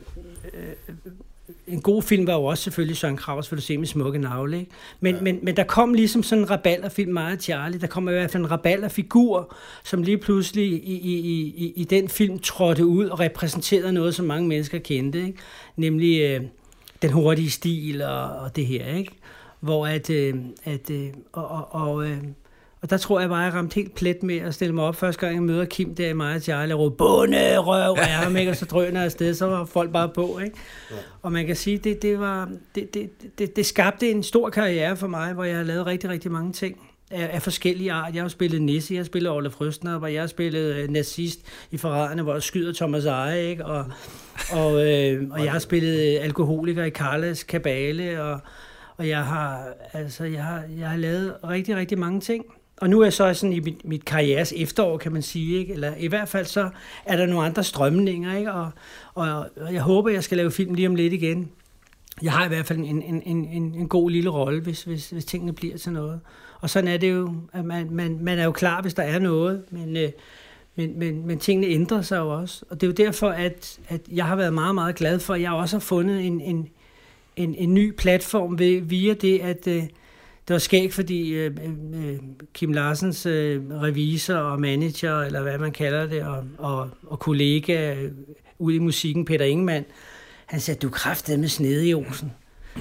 [1.67, 4.60] en god film var jo også selvfølgelig Søren Kraus, vil du se med smukke navle,
[4.60, 4.72] ikke?
[5.00, 5.22] Men, ja.
[5.22, 7.80] men, men der kom ligesom sådan en rabalderfilm meget Charlie.
[7.82, 11.84] Der kom i hvert fald en rabalderfigur, som lige pludselig i, i, i, i- i
[11.84, 15.38] den film trådte ud og repræsenterede noget, som mange mennesker kendte, ikke?
[15.76, 16.41] Nemlig øh,
[17.02, 19.12] den hurtige stil og, og det her, ikke?
[19.60, 22.17] Hvor at, øh, at øh, og, og, og øh,
[22.82, 25.22] og der tror jeg bare, jeg ramte helt plet med at stille mig op første
[25.22, 28.36] gang, jeg møder Kim der i mig og Charlie, og råbe, bunde, røv af ham,
[28.38, 28.52] ikke?
[28.52, 30.58] Og så drøner jeg afsted, så var folk bare på, ikke?
[30.92, 30.96] Ja.
[31.22, 34.98] Og man kan sige, det, det, var, det, det, det, det skabte en stor karriere
[34.98, 36.78] for mig, hvor jeg har lavet rigtig, rigtig mange ting
[37.12, 38.15] af, af forskellige art.
[38.15, 41.39] Jeg har spillet Nisse, jeg har spillet Ole Frøstner, hvor jeg har spillet øh, nazist
[41.72, 43.65] i Forræderne, hvor jeg skyder Thomas Eje, ikke?
[43.65, 43.86] Og,
[44.52, 48.39] og, øh, og jeg har spillet øh, alkoholiker i Carles Kabale, og,
[48.98, 52.46] og jeg har, altså, jeg har, jeg har lavet rigtig, rigtig mange ting.
[52.82, 55.74] Og nu er jeg så sådan i mit, mit karrieres efterår, kan man sige, ikke?
[55.74, 56.70] eller i hvert fald så
[57.06, 58.52] er der nogle andre strømninger, ikke?
[58.52, 58.72] Og,
[59.13, 61.50] og, og jeg håber, jeg skal lave film lige om lidt igen.
[62.22, 65.10] Jeg har i hvert fald en, en, en, en, en god lille rolle, hvis, hvis,
[65.10, 66.20] hvis tingene bliver til noget.
[66.62, 69.20] Og sådan er det jo, at man, man, man er jo klar, hvis der er
[69.20, 70.10] noget, men, øh,
[70.76, 72.65] men, men, men tingene ændrer sig jo også.
[72.70, 75.42] Og det er jo derfor, at, at jeg har været meget, meget glad for, at
[75.42, 76.70] jeg også har fundet en, en,
[77.36, 79.84] en, en ny platform ved, via det, at øh,
[80.49, 81.51] det var skægt, fordi øh,
[81.93, 82.17] øh,
[82.53, 87.93] Kim Larsens øh, revisor og manager, eller hvad man kalder det, og, og, og kollega
[87.93, 88.12] øh,
[88.59, 89.85] ude i musikken, Peter Ingemann,
[90.45, 92.31] han sagde, du er med snedig Olsen.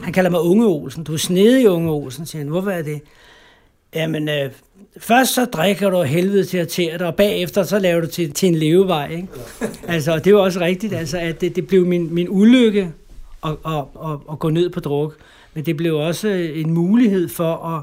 [0.03, 1.05] Han kalder mig Unge Olsen.
[1.05, 2.49] Du er snedig Unge Olsen, siger han.
[2.49, 3.01] Hvorfor er det?
[3.95, 4.51] Jamen, øh,
[4.99, 8.33] først så drikker du helvede til at tære dig, og bagefter så laver du til,
[8.33, 9.11] til en levevej.
[9.11, 9.29] Ikke?
[9.89, 12.93] Altså, og det er jo også rigtigt, altså, at det, det blev min, min ulykke
[13.45, 15.17] at, at, at, at gå ned på druk.
[15.59, 17.83] Men det blev også en mulighed for at,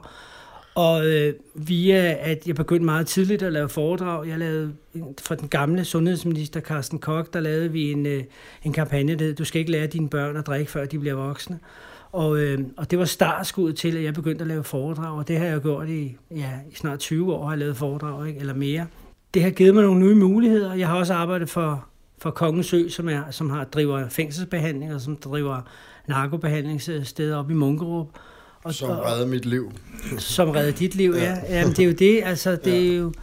[0.76, 4.74] Og øh, via, at jeg begyndte meget tidligt at lave foredrag, jeg lavede
[5.22, 8.24] for den gamle sundhedsminister Carsten Koch, der lavede vi en, øh,
[8.64, 11.16] en kampagne, der hed, du skal ikke lære dine børn at drikke, før de bliver
[11.16, 11.60] voksne.
[12.12, 15.38] Og, øh, og det var startskuddet til, at jeg begyndte at lave foredrag, og det
[15.38, 18.40] har jeg gjort i, ja, i snart 20 år, har jeg lavet foredrag, ikke?
[18.40, 18.88] eller mere.
[19.34, 20.74] Det har givet mig nogle nye muligheder.
[20.74, 21.86] Jeg har også arbejdet for,
[22.18, 25.62] for Kongens Ø, som, er, som har driver fængselsbehandling, og som driver
[26.08, 28.08] narkobehandlingssteder op i Munkerup.
[28.64, 29.72] Og, som redder mit liv.
[30.18, 31.24] Som redder dit liv, ja.
[31.24, 31.60] ja.
[31.60, 32.94] Jamen, det er jo det, altså det ja.
[32.94, 33.14] er jo...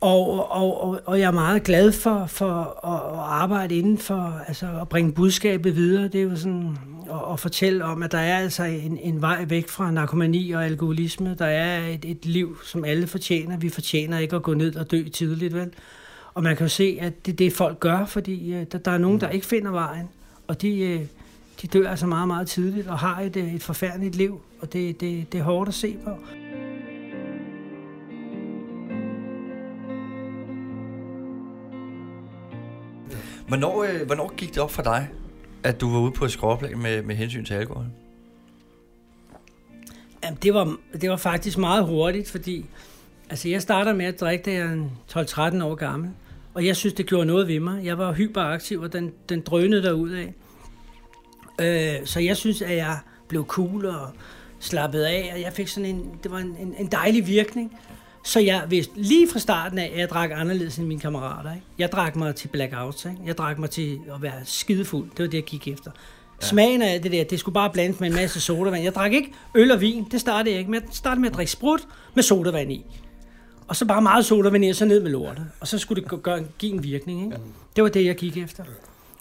[0.00, 4.40] Og, og, og, og jeg er meget glad for, for at, at arbejde inden for,
[4.48, 6.08] altså at bringe budskabet videre.
[6.08, 6.78] Det er jo sådan
[7.10, 10.64] at, at fortælle om, at der er altså en, en vej væk fra narkomani og
[10.64, 11.34] alkoholisme.
[11.38, 13.56] Der er et, et liv, som alle fortjener.
[13.56, 15.70] Vi fortjener ikke at gå ned og dø tidligt, vel?
[16.34, 18.90] Og man kan jo se, at det er det, folk gør, fordi uh, der, der
[18.90, 20.08] er nogen, der ikke finder vejen.
[20.46, 21.06] Og de, uh,
[21.62, 24.40] de dør altså meget, meget tidligt og har et, et forfærdeligt liv.
[24.60, 26.10] Og det, det, det er hårdt at se på.
[33.48, 35.08] Hvornår, øh, hvornår gik det op for dig,
[35.62, 37.86] at du var ude på et skråplan med, med hensyn til alkohol?
[40.24, 42.66] Jamen, det var, det var faktisk meget hurtigt, fordi
[43.30, 46.10] altså, jeg starter med at drikke, da jeg er 12-13 år gammel.
[46.54, 47.84] Og jeg synes, det gjorde noget ved mig.
[47.84, 50.34] Jeg var hyperaktiv, og den, den drønede derud af.
[51.60, 54.08] Øh, så jeg synes, at jeg blev cool og
[54.60, 57.78] slappet af, og jeg fik sådan en, det var en, en, en dejlig virkning.
[58.24, 61.54] Så jeg vidste lige fra starten af, at jeg drak anderledes end mine kammerater.
[61.54, 61.66] Ikke?
[61.78, 63.04] Jeg drak mig til blackouts.
[63.04, 63.16] Ikke?
[63.26, 65.10] Jeg drak mig til at være skidefuld.
[65.10, 65.90] Det var det, jeg gik efter.
[66.42, 66.46] Ja.
[66.46, 68.84] Smagen af det der, det skulle bare blandes med en masse sodavand.
[68.84, 70.80] Jeg drak ikke øl og vin, det startede jeg ikke med.
[70.80, 71.80] Jeg startede med at drikke sprut
[72.14, 72.84] med sodavand i.
[73.68, 75.46] Og så bare meget sodavand i, og så ned med lortet.
[75.60, 77.24] Og så skulle det gøre, give en virkning.
[77.24, 77.36] Ikke?
[77.76, 78.64] Det var det, jeg gik efter.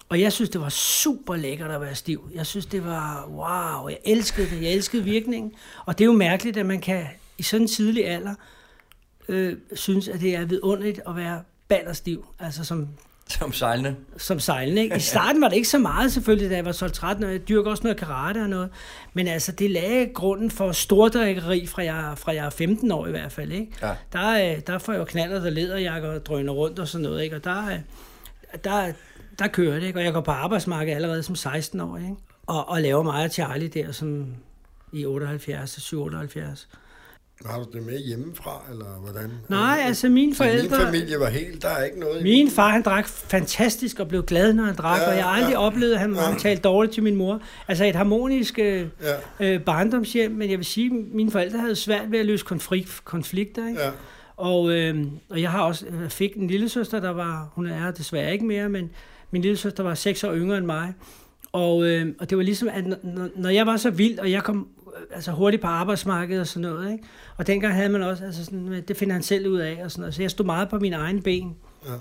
[0.09, 2.29] Og jeg synes, det var super lækkert at være stiv.
[2.35, 3.87] Jeg synes, det var wow.
[3.87, 4.61] Jeg elskede det.
[4.61, 5.51] Jeg elskede virkningen.
[5.85, 7.05] Og det er jo mærkeligt, at man kan
[7.37, 8.35] i sådan en tidlig alder
[9.27, 12.25] øh, synes, at det er vidunderligt at være ballerstiv.
[12.39, 12.87] Altså som
[13.29, 13.95] som sejlende?
[14.17, 14.95] Som sejlende, ikke?
[14.95, 17.29] I starten var det ikke så meget selvfølgelig, da jeg var 12-13 år.
[17.29, 18.69] Jeg dyrker også noget karate og noget.
[19.13, 23.11] Men altså, det lagde grunden for stordrikkeri fra jeg, fra jeg er 15 år i
[23.11, 23.71] hvert fald, ikke?
[23.81, 23.93] Ja.
[24.13, 27.23] Der, øh, der får jeg jo knaller, der lederjakker og drøner rundt og sådan noget,
[27.23, 27.35] ikke?
[27.35, 27.79] Og der, øh,
[28.63, 28.93] der,
[29.39, 29.99] der kører det, ikke?
[29.99, 32.15] Og jeg går på arbejdsmarkedet allerede som 16 år, ikke?
[32.47, 34.35] Og, og laver meget Charlie der som
[34.93, 36.67] i 78, 78.
[37.45, 39.31] Har du det med hjemmefra, eller hvordan?
[39.49, 40.77] Nej, altså mine forældre...
[40.77, 42.23] min familie var helt, der er ikke noget...
[42.23, 45.51] Min far, han drak fantastisk og blev glad, når han drak, ja, og jeg aldrig
[45.51, 46.35] ja, oplevet, at han, ja.
[46.39, 47.41] talte dårligt til min mor.
[47.67, 48.87] Altså et harmonisk øh,
[49.39, 49.53] ja.
[49.53, 53.01] øh, barndomshjem, men jeg vil sige, at mine forældre havde svært ved at løse konflikt,
[53.03, 53.81] konflikter, ikke?
[53.81, 53.89] Ja.
[54.37, 57.91] Og, øh, og jeg har også jeg fik en lille søster, der var, hun er
[57.91, 58.91] desværre ikke mere, men
[59.31, 60.93] min lille søster var seks år yngre end mig.
[61.51, 64.43] Og, øh, og det var ligesom, at når, når jeg var så vild, og jeg
[64.43, 64.67] kom
[65.11, 67.03] altså hurtigt på arbejdsmarkedet og sådan noget, ikke?
[67.37, 70.01] Og dengang havde man også, altså sådan, det finder han selv ud af, og sådan
[70.01, 70.15] noget.
[70.15, 71.55] Så jeg stod meget på mine egne ben.
[71.85, 71.91] Ja.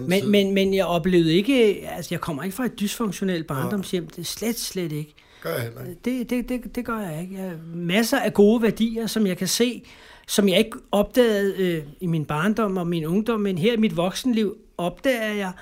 [0.00, 4.18] Men, men, men jeg oplevede ikke, altså jeg kommer ikke fra et dysfunktionelt barndomshjem, det
[4.18, 5.14] er slet, slet ikke.
[5.42, 6.00] Gør jeg ikke.
[6.04, 7.34] Det, det, det, det gør jeg ikke.
[7.34, 9.84] Jeg har masser af gode værdier, som jeg kan se,
[10.26, 13.96] som jeg ikke opdagede øh, i min barndom og min ungdom, men her i mit
[13.96, 15.52] voksenliv opdager jeg,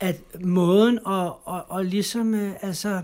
[0.00, 3.02] at måden at, at, at ligesom, øh, altså,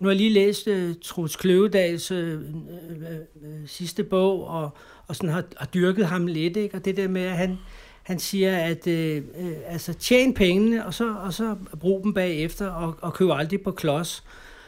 [0.00, 4.70] nu har jeg lige læst uh, Troels Kløvedals uh, uh, uh, sidste bog, og,
[5.06, 6.76] og sådan har, har dyrket ham lidt, ikke?
[6.76, 7.58] og det der med, at han,
[8.02, 12.66] han siger, at uh, uh, altså, tjen pengene, og så, og så brug dem bagefter,
[12.66, 14.24] og, og køb aldrig på klods.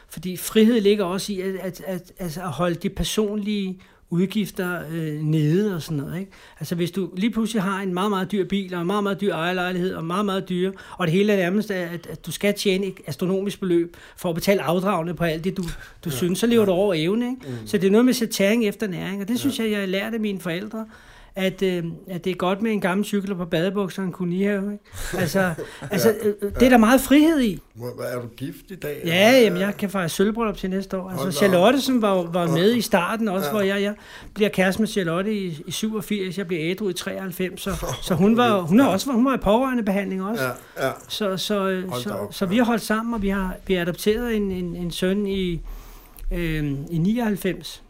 [0.09, 5.21] Fordi frihed ligger også i at, at, at, at, at holde de personlige udgifter øh,
[5.21, 6.19] nede og sådan noget.
[6.19, 6.31] Ikke?
[6.59, 9.21] Altså hvis du lige pludselig har en meget, meget dyr bil og en meget, meget
[9.21, 12.53] dyr ejerlejlighed og meget, meget dyr, og det hele er nærmest, at, at du skal
[12.53, 15.63] tjene et astronomisk beløb for at betale afdragene på alt det, du,
[16.03, 16.15] du ja.
[16.15, 16.65] synes, så lever ja.
[16.65, 17.29] du over evne.
[17.29, 17.41] Ikke?
[17.47, 17.67] Mm.
[17.67, 19.63] Så det er noget med sætæring efter næring, og det synes ja.
[19.63, 20.85] jeg, jeg lærte af mine forældre
[21.35, 24.71] at, øh, at det er godt med en gammel cykel på badebukser og en kunihave.
[24.71, 24.83] Ikke?
[25.17, 25.53] Altså,
[25.91, 27.61] altså ja, øh, det er der meget frihed i.
[27.73, 29.01] Hvad er du gift i dag?
[29.05, 31.09] Ja, jamen, jeg kan faktisk sølvbrøllup til næste år.
[31.09, 33.51] Altså, Charlotte, som var, var med i starten også, ja.
[33.51, 33.93] hvor jeg, jeg
[34.33, 38.37] bliver kæreste med Charlotte i, i 87, jeg bliver ædru i 93, så, så hun,
[38.37, 40.43] var, hun, er også, hun var i pårørende behandling også.
[40.43, 40.91] Ja, ja.
[41.07, 43.81] Så, så, øh, så, så, så vi har holdt sammen, og vi har, vi har
[43.81, 45.61] adopteret en, en, en søn i,
[46.31, 47.84] øh, i 99.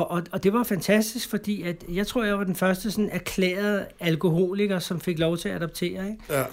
[0.00, 3.10] Og, og, og det var fantastisk, fordi at jeg tror, jeg var den første sådan
[3.12, 6.10] erklærede alkoholiker, som fik lov til at adoptere.
[6.10, 6.18] Ikke?
[6.30, 6.44] Ja.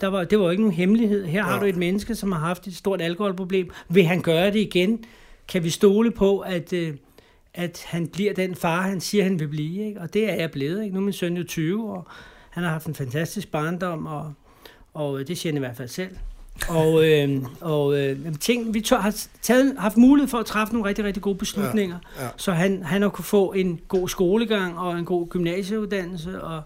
[0.00, 1.26] Der var, det var jo ikke nogen hemmelighed.
[1.26, 1.44] Her ja.
[1.46, 3.70] har du et menneske, som har haft et stort alkoholproblem.
[3.88, 5.04] Vil han gøre det igen?
[5.48, 6.94] Kan vi stole på, at, øh,
[7.54, 9.86] at han bliver den far, han siger, han vil blive?
[9.86, 10.00] Ikke?
[10.00, 10.82] Og det er jeg blevet.
[10.82, 10.94] Ikke?
[10.94, 12.06] Nu er min søn jo 20, og
[12.50, 14.32] han har haft en fantastisk barndom, og,
[14.94, 16.16] og det siger han i hvert fald selv.
[16.68, 20.88] Og, øh, og øh, ting, vi tør, har taget, haft mulighed for at træffe nogle
[20.88, 22.30] rigtig, rigtig gode beslutninger, Ja, ja.
[22.36, 26.62] så han, han har kunne få en god skolegang og en god gymnasieuddannelse, og,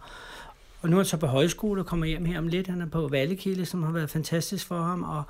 [0.83, 2.67] og nu er han så på højskole og kommer hjem her om lidt.
[2.67, 5.23] Han er på Vallekilde, som har været fantastisk for ham, og,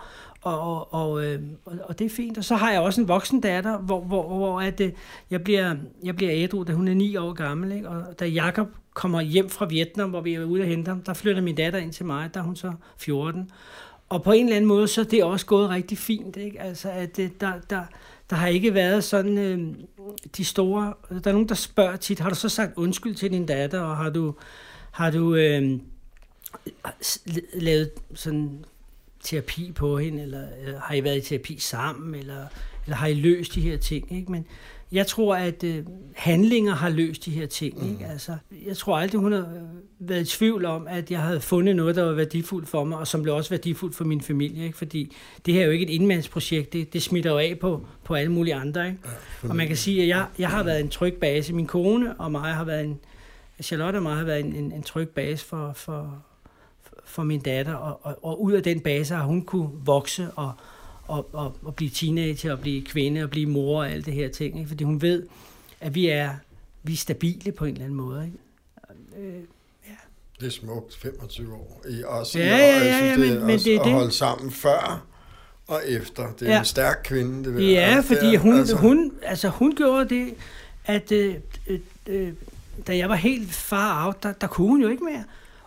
[0.43, 2.39] og, og, og, øh, og, og det er fint.
[2.39, 4.93] Og så har jeg også en voksen datter, hvor, hvor, hvor at, øh,
[5.31, 5.75] jeg, bliver,
[6.05, 7.73] jeg bliver ædru, da hun er ni år gammel.
[7.73, 7.89] Ikke?
[7.89, 11.15] Og da Jakob kommer hjem fra Vietnam, hvor vi er ude at hente ham, der
[11.15, 13.51] flytter min datter ind til mig, der er hun så 14.
[14.09, 16.37] Og på en eller anden måde, så er det også gået rigtig fint.
[16.37, 16.61] Ikke?
[16.61, 17.83] Altså, at der, der,
[18.31, 19.75] der har ikke været sådan øh,
[20.37, 20.95] de store...
[21.09, 23.97] Der er nogen, der spørger tit, har du så sagt undskyld til din datter, og
[23.97, 24.35] har du,
[24.91, 25.79] har du øh,
[27.55, 28.65] lavet sådan
[29.21, 32.47] terapi på hende, eller, eller har I været i terapi sammen, eller,
[32.85, 34.17] eller har I løst de her ting?
[34.17, 34.33] Ikke?
[34.33, 34.47] Men
[34.95, 37.91] jeg tror, at øh, handlinger har løst de her ting.
[37.91, 38.07] Ikke?
[38.07, 41.77] Altså, jeg tror aldrig, hun har øh, været i tvivl om, at jeg havde fundet
[41.77, 44.65] noget, der var værdifuldt for mig, og som blev også værdifuldt for min familie.
[44.65, 44.79] Ikke?
[44.79, 48.15] Fordi det her er jo ikke et indmandsprojekt, det, det smitter jo af på, på
[48.15, 48.87] alle mulige andre.
[48.87, 48.99] Ikke?
[49.43, 51.53] Og man kan sige, at jeg, jeg har været en tryg base.
[51.53, 52.99] Min kone og mig har været en,
[53.63, 56.25] Charlotte og mig har været en, en, en tryg base for, for,
[57.05, 60.53] for min datter, og, og, og ud af den base har hun kunne vokse og,
[61.07, 64.29] og, og, og blive teenager, og blive kvinde, og blive mor og alt det her
[64.29, 64.59] ting.
[64.59, 64.69] Ikke?
[64.69, 65.27] Fordi hun ved,
[65.81, 66.31] at vi er,
[66.83, 68.25] vi er stabile på en eller anden måde.
[68.27, 69.27] Ikke?
[69.29, 69.43] Øh,
[70.41, 71.83] Det er smukt, 25 år.
[71.89, 73.93] I, også Ja, ja, ja, ja, det er men- men også det er at det.
[73.93, 75.07] holde sammen før
[75.67, 76.33] og efter.
[76.33, 76.59] Det er Ja.
[76.59, 78.77] en stærk kvinde, det vil Ja, jeg- fordi det er- hun, altså.
[78.77, 80.35] hun, altså, hun gjorde det,
[80.85, 81.35] at øh,
[81.67, 82.33] øh, øh,
[82.87, 85.25] da jeg var helt far out, der, der kunne hun jo ikke mere.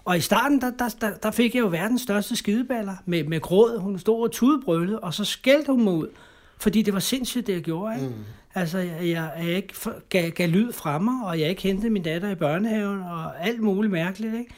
[0.07, 3.41] Og i starten, der, der, der, der fik jeg jo verdens største skideballer med, med
[3.41, 3.79] gråd.
[3.79, 6.07] Hun stod og tudebrølede, og så skældte hun mig ud.
[6.57, 7.95] Fordi det var sindssygt, det jeg gjorde.
[7.95, 8.07] Ikke?
[8.07, 8.23] Mm.
[8.55, 9.73] Altså, jeg, jeg, jeg ikke
[10.09, 13.61] gav, gav lyd fra mig, og jeg ikke hentede min datter i børnehaven, og alt
[13.61, 14.33] muligt mærkeligt.
[14.33, 14.53] Ikke?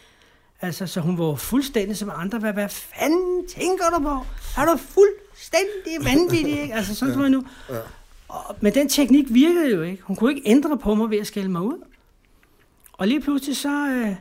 [0.62, 2.40] Altså, så hun var fuldstændig som andre.
[2.40, 4.26] Hvad, hvad fanden tænker du på?
[4.58, 6.74] Er du fuldstændig vanvittig, ikke?
[6.74, 7.44] Altså, sådan som jeg nu.
[7.70, 7.76] Ja.
[8.28, 10.04] Og, men den teknik virkede jo ikke.
[10.04, 11.86] Hun kunne ikke ændre på mig ved at skælde mig ud.
[12.94, 14.16] Og lige pludselig så, øh,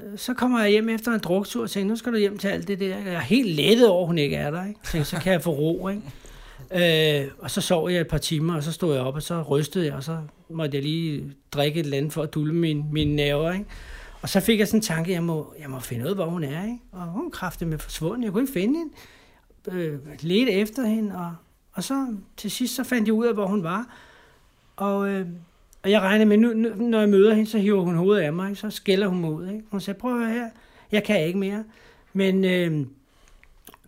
[0.00, 2.48] Øh, så kommer jeg hjem efter en druktur og tænker, nu skal du hjem til
[2.48, 2.98] alt det der.
[2.98, 4.66] Jeg er helt lettet over, at hun ikke er der.
[4.66, 4.80] Ikke?
[4.84, 5.88] Tænker, så kan jeg få ro.
[5.88, 7.22] Ikke?
[7.24, 9.42] Øh, og så sov jeg et par timer, og så stod jeg op, og så
[9.42, 12.84] rystede jeg, og så måtte jeg lige drikke et eller andet for at dulme mine,
[12.92, 13.52] mine nerver.
[13.52, 13.64] Ikke?
[14.22, 16.26] Og så fik jeg sådan en tanke, jeg må, jeg må finde ud af, hvor
[16.26, 16.64] hun er.
[16.64, 16.78] Ikke?
[16.92, 18.24] Og hun kræftede med forsvundet.
[18.24, 18.92] Jeg kunne ikke finde hende.
[19.68, 21.34] Øh, ledte efter hende, og,
[21.72, 23.96] og så til sidst så fandt jeg ud af, hvor hun var.
[24.76, 25.26] Og, øh,
[25.82, 28.32] og jeg regner med, nu, nu, når jeg møder hende, så hiver hun hovedet af
[28.32, 29.48] mig, så skælder hun mig ud.
[29.48, 29.64] Ikke?
[29.70, 30.48] Hun siger, prøv at høre her,
[30.92, 31.64] jeg kan ikke mere.
[32.12, 32.86] Men, øh,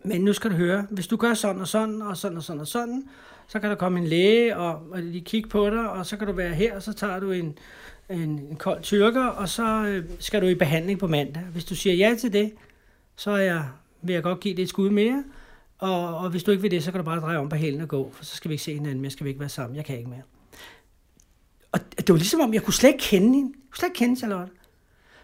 [0.05, 2.61] men nu skal du høre, hvis du gør sådan og sådan, og sådan og sådan
[2.61, 3.05] og sådan,
[3.49, 6.27] så kan der komme en læge, og, og de kigge på dig, og så kan
[6.27, 7.59] du være her, og så tager du en,
[8.11, 11.43] en, en kold tyrker, og så øh, skal du i behandling på mandag.
[11.43, 12.53] Hvis du siger ja til det,
[13.17, 13.65] så er jeg,
[14.03, 15.25] vil jeg godt give det et skud mere,
[15.79, 17.81] og, og hvis du ikke vil det, så kan du bare dreje om på hælen
[17.81, 19.77] og gå, for så skal vi ikke se hinanden mere, skal vi ikke være sammen,
[19.77, 20.23] jeg kan ikke mere.
[21.73, 23.53] Og det var ligesom om, jeg kunne slet ikke kende hende.
[23.55, 24.53] Jeg kunne slet ikke kende Charlotte.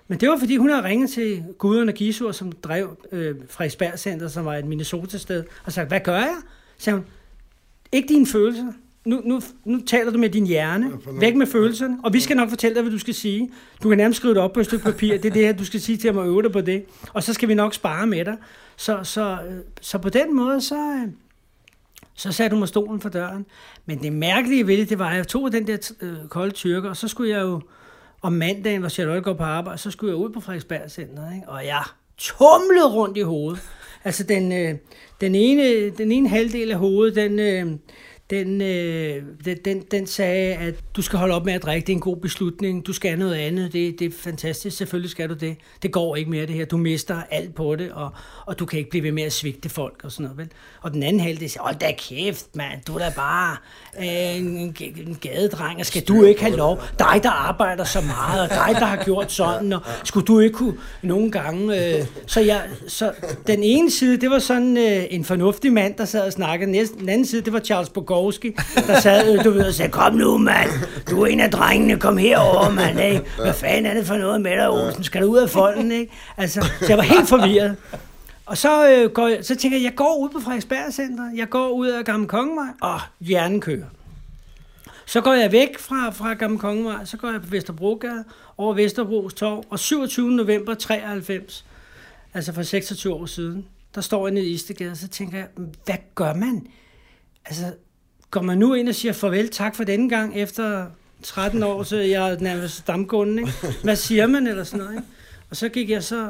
[0.08, 4.28] Men det var, fordi hun havde ringet til Guderne Gisur, som drev øh, Frederiksberg Center,
[4.28, 6.36] som var et Minnesota-sted, og sagt, hvad gør jeg?
[6.78, 7.06] Så sagde hun,
[7.92, 8.72] ikke dine følelser.
[9.04, 10.92] Nu, nu, nu taler du med din hjerne.
[11.20, 11.98] Væk med følelserne.
[12.04, 13.50] Og vi skal nok fortælle dig, hvad du skal sige.
[13.82, 15.16] Du kan nærmest skrive det op på et stykke papir.
[15.16, 16.84] Det er det her, du skal sige til mig og øve dig på det.
[17.12, 18.36] Og så skal vi nok spare med dig.
[18.76, 21.12] Så, så, øh, så på den måde, så, øh,
[22.18, 23.46] så satte hun mig stolen for døren.
[23.86, 26.88] Men det mærkelige ved det, det var, at jeg tog den der øh, kolde tyrker,
[26.88, 27.60] og så skulle jeg jo
[28.22, 31.48] om mandagen, hvor Charlotte går på arbejde, så skulle jeg ud på Frederiksberg Center, ikke?
[31.48, 31.82] og jeg
[32.18, 33.62] tumlede rundt i hovedet.
[34.04, 34.74] Altså den, øh,
[35.20, 37.78] den, ene, den ene halvdel af hovedet, den, øh,
[38.30, 41.92] den, øh, den, den, den sagde, at du skal holde op med at drikke, det
[41.92, 45.34] er en god beslutning, du skal noget andet, det, det er fantastisk, selvfølgelig skal du
[45.34, 45.56] det.
[45.82, 48.10] Det går ikke mere det her, du mister alt på det, og,
[48.46, 50.48] og du kan ikke blive ved med at svigte folk og sådan noget, vel?
[50.82, 53.56] Og den anden halvdel siger, hold da kæft, mand, du er da bare
[53.98, 56.80] øh, en, en gadedreng, og skal du ikke have lov?
[56.98, 60.54] Dig, der arbejder så meget, og dig, der har gjort sådan, og skulle du ikke
[60.54, 61.96] kunne nogle gange...
[61.98, 63.12] Øh, så, jeg, så
[63.46, 66.86] den ene side, det var sådan øh, en fornuftig mand, der sad og snakkede.
[66.98, 67.88] Den anden side, det var Charles
[68.18, 68.52] Bogowski,
[68.86, 70.70] der sad, du ved, og sagde, kom nu, mand,
[71.10, 73.22] du er en af drengene, kom herover, mand, ikke?
[73.36, 75.04] Hvad fanden er det for noget med dig, Olsen?
[75.04, 76.12] Skal du ud af folden, ikke?
[76.36, 77.76] Altså, så jeg var helt forvirret.
[78.46, 81.48] Og så, øh, går jeg, så tænker jeg, jeg går ud på Frederiksberg Center, jeg
[81.50, 83.86] går ud af Gamle Kongevej, og hjernen kører.
[85.06, 88.24] Så går jeg væk fra, fra Gamle Kongevej, så går jeg på Vesterbrogade,
[88.56, 90.30] over Vesterbros Torv, og 27.
[90.30, 91.64] november 93,
[92.34, 95.46] altså for 26 år siden, der står jeg nede i Istegade, og så tænker jeg,
[95.84, 96.66] hvad gør man?
[97.46, 97.64] Altså,
[98.30, 100.86] går man nu ind og siger farvel, tak for denne gang, efter
[101.22, 103.52] 13 år, så jeg er nærmest stamkunden, ikke?
[103.82, 105.08] Hvad siger man, eller sådan noget, ikke?
[105.50, 106.28] Og så gik jeg så,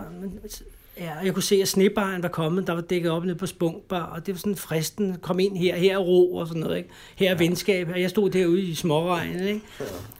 [1.00, 4.02] Ja, jeg kunne se, at snebaren var kommet, der var dækket op nede på Spunkbar,
[4.02, 6.88] og det var sådan fristen, kom ind her, her er ro og sådan noget, ikke?
[7.16, 9.60] Her er venskab, og jeg stod derude i småregnen, ikke?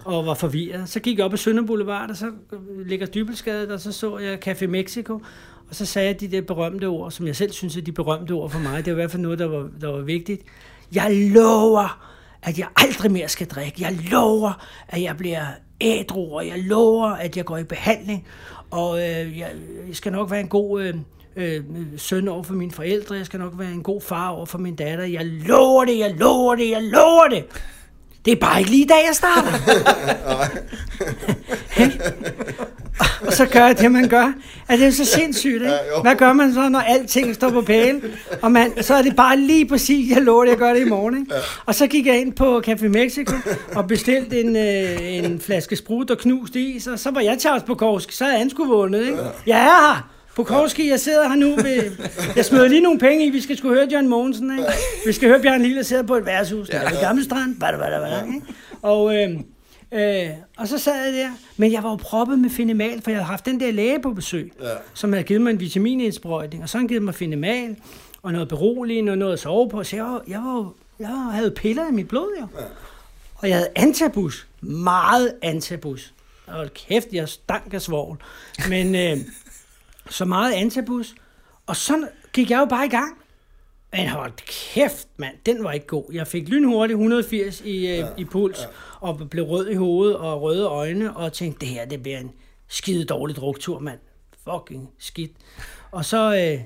[0.04, 0.88] Og var forvirret.
[0.88, 2.32] Så gik jeg op ad Sønder Boulevard, og så
[2.86, 5.14] ligger Dybelskade, og så så jeg Café Mexico,
[5.68, 8.32] og så sagde jeg de der berømte ord, som jeg selv synes er de berømte
[8.32, 8.84] ord for mig.
[8.84, 10.42] Det var i hvert fald noget, der var, der var vigtigt.
[10.92, 12.08] Jeg lover,
[12.42, 13.82] at jeg aldrig mere skal drikke.
[13.82, 15.46] Jeg lover, at jeg bliver
[15.80, 18.26] ædru, og jeg lover, at jeg går i behandling.
[18.70, 19.50] Og øh, jeg,
[19.92, 20.94] skal nok være en god øh,
[21.36, 21.64] øh,
[21.96, 23.14] søn over for mine forældre.
[23.14, 25.04] Jeg skal nok være en god far over for min datter.
[25.04, 27.44] Jeg lover det, jeg lover det, jeg lover det.
[28.24, 29.52] Det er bare ikke lige i dag, jeg starter.
[33.26, 34.32] og så gør jeg det, man gør.
[34.68, 35.78] Er det er jo så sindssygt, ikke?
[36.02, 38.00] Hvad gør man så, når alting står på pæle?
[38.42, 40.88] Og man, så er det bare lige præcis, jeg lover det, jeg gør det i
[40.88, 41.32] morgen, ikke?
[41.66, 43.34] Og så gik jeg ind på Café Mexico
[43.74, 47.62] og bestilte en, øh, en flaske sprut og knust is, og så var jeg Charles
[47.62, 49.18] Bukowski, så havde han sgu vundet, ikke?
[49.46, 50.10] Jeg er her!
[50.36, 51.82] Bukowski, jeg sidder her nu ved...
[52.36, 54.64] Jeg smider lige nogle penge i, vi skal sgu høre John Mogensen, ikke?
[55.06, 57.76] Vi skal høre Bjørn Lille sidde på et værtshus, der er ved Gamle Strand, der,
[57.76, 58.40] hvad der, ikke?
[58.82, 59.30] Og, øh,
[59.92, 63.18] øh, og så sad jeg der, men jeg var jo proppet med Finemal, for jeg
[63.18, 64.74] havde haft den der læge på besøg, ja.
[64.94, 67.76] som havde givet mig en vitaminindsprøjtning, og så havde han givet mig Finemal,
[68.22, 71.50] og noget beroligende, og noget at sove på, så jeg, var, jeg, var, jeg havde
[71.50, 72.46] piller i mit blod, jo.
[72.60, 72.64] Ja.
[73.34, 76.14] Og jeg havde antabus, meget antabus.
[76.46, 78.22] Og kæft, jeg stank af svovl.
[78.68, 79.18] Men øh,
[80.10, 81.14] så meget antabus,
[81.66, 83.18] og så gik jeg jo bare i gang.
[83.92, 86.04] Men hold kæft, mand, den var ikke god.
[86.12, 88.66] Jeg fik lynhurtigt 180 i, ja, i puls, ja.
[89.00, 92.30] og blev rød i hovedet og røde øjne, og tænkte, det her, det bliver en
[92.68, 93.98] skide dårlig druktur, mand.
[94.44, 95.32] Fucking skidt.
[95.90, 96.64] Og så øh,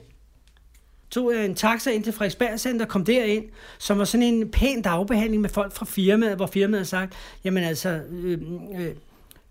[1.10, 3.44] tog jeg en taxa ind til Frederiksberg Center, kom derind,
[3.78, 7.64] som var sådan en pæn dagbehandling med folk fra firmaet, hvor firmaet havde sagt, jamen
[7.64, 8.38] altså, øh,
[8.78, 8.94] øh,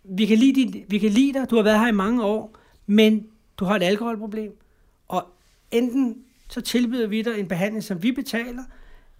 [0.03, 2.57] vi, kan lide dit, vi kan lide dig, du har været her i mange år,
[2.85, 4.57] men du har et alkoholproblem,
[5.07, 5.25] og
[5.71, 6.17] enten
[6.51, 8.63] så tilbyder vi dig en behandling, som vi betaler,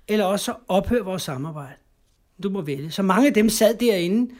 [0.07, 1.75] eller også så ophør vores samarbejde.
[2.43, 2.91] Du må vælge.
[2.91, 4.33] Så mange af dem sad derinde,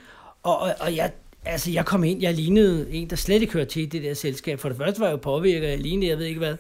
[0.43, 1.11] og, og, og jeg,
[1.45, 4.59] altså jeg kom ind, jeg lignede en, der slet ikke hørte til det der selskab.
[4.59, 6.55] For det første var jeg jo påvirket, jeg lignede, jeg ved ikke hvad.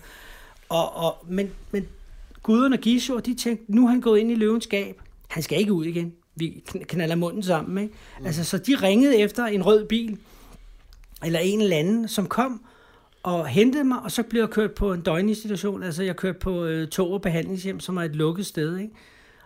[0.69, 1.87] Og, og, men, men
[2.43, 5.01] guderne og Gisjor, de tænkte, nu er han gået ind i løvens skab.
[5.27, 6.13] Han skal ikke ud igen.
[6.35, 7.83] Vi knaller munden sammen.
[7.83, 7.95] Ikke?
[8.19, 8.25] Mm.
[8.25, 10.17] Altså, så de ringede efter en rød bil,
[11.25, 12.61] eller en eller anden, som kom
[13.23, 15.83] og hentede mig, og så blev jeg kørt på en døgninstitution.
[15.83, 18.93] Altså, jeg kørte på øh, tog og behandlingshjem, som er et lukket sted, ikke?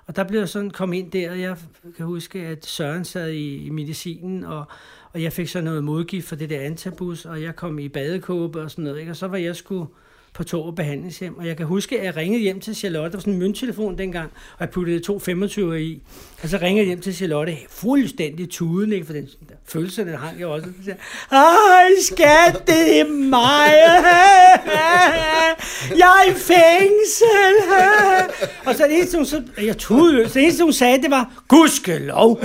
[0.07, 1.57] Og der blev jeg sådan kom ind der, og jeg
[1.97, 4.65] kan huske, at Søren sad i, i medicinen, og,
[5.13, 8.61] og jeg fik så noget modgift for det der antabus, og jeg kom i badekåbe
[8.61, 9.11] og sådan noget, ikke?
[9.11, 9.88] Og så var jeg skulle
[10.33, 11.38] på tog og behandlingshjem.
[11.38, 13.11] Og jeg kan huske, at jeg ringede hjem til Charlotte.
[13.11, 16.01] Der var sådan en mønttelefon dengang, og jeg puttede to 25 i.
[16.43, 19.05] Og så ringede jeg hjem til Charlotte, fuldstændig tuden, ikke?
[19.05, 19.29] for den
[19.67, 20.67] følelse, den hang jeg også.
[20.86, 20.91] Så
[21.32, 23.73] Ej, skat, det er mig.
[25.97, 27.56] Jeg er i fængsel.
[28.65, 31.32] Og så det eneste, hun, så, jeg tudede, så det eneste, hun sagde, det var,
[31.47, 32.39] gudskelov.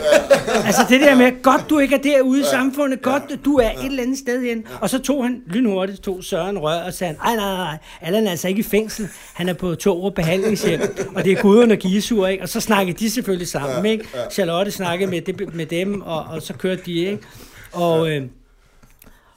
[0.64, 3.84] altså det der med, godt du ikke er derude i samfundet, godt du er et
[3.84, 4.64] eller andet sted hen.
[4.80, 8.30] Og så tog han lynhurtigt, tog Søren rør og sagde, nej, nej, nej, Allan er
[8.30, 9.08] altså ikke i fængsel.
[9.34, 10.80] Han er på to år behandlingshjem,
[11.14, 12.42] og det er guderne og Gisur, ikke?
[12.42, 14.08] Og så snakkede de selvfølgelig sammen, ikke?
[14.30, 17.26] Charlotte snakkede med, med dem, og, og så kørte de, ikke?
[17.72, 18.28] Og, øh,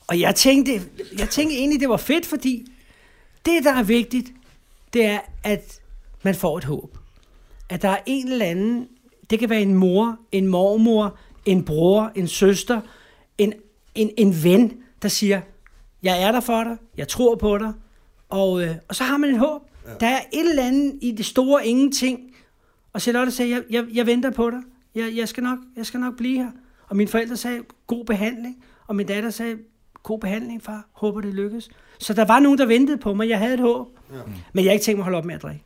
[0.08, 0.82] og jeg tænkte,
[1.18, 2.66] jeg tænkte egentlig, det var fedt, fordi
[3.46, 4.32] det, der er vigtigt,
[4.94, 5.80] det er, at
[6.24, 6.98] man får et håb.
[7.70, 8.88] At der er en eller anden,
[9.30, 12.82] det kan være en mor, en mormor, en bror, en søster,
[13.38, 13.54] en,
[13.96, 15.42] en, en ven, der siger,
[16.04, 17.74] jeg er der for dig, jeg tror på dig,
[18.30, 19.62] og, øh, og så har man et håb.
[19.88, 19.94] Ja.
[20.00, 22.20] Der er et eller andet i det store ingenting.
[22.94, 24.60] Og Charlotte sagde, jeg, jeg, jeg venter på dig.
[24.96, 26.52] Jeg, jeg, skal nok, jeg skal nok blive her.
[26.90, 28.64] Og mine forældre sagde, god behandling.
[28.88, 29.58] Og min datter sagde,
[30.04, 30.88] god behandling, far.
[30.92, 31.70] Håber, det lykkes.
[32.00, 33.30] Så der var nogen, der ventede på mig.
[33.30, 33.88] Jeg havde et håb.
[34.12, 34.16] Ja.
[34.54, 35.64] Men jeg havde ikke tænkt mig at holde op med at drikke.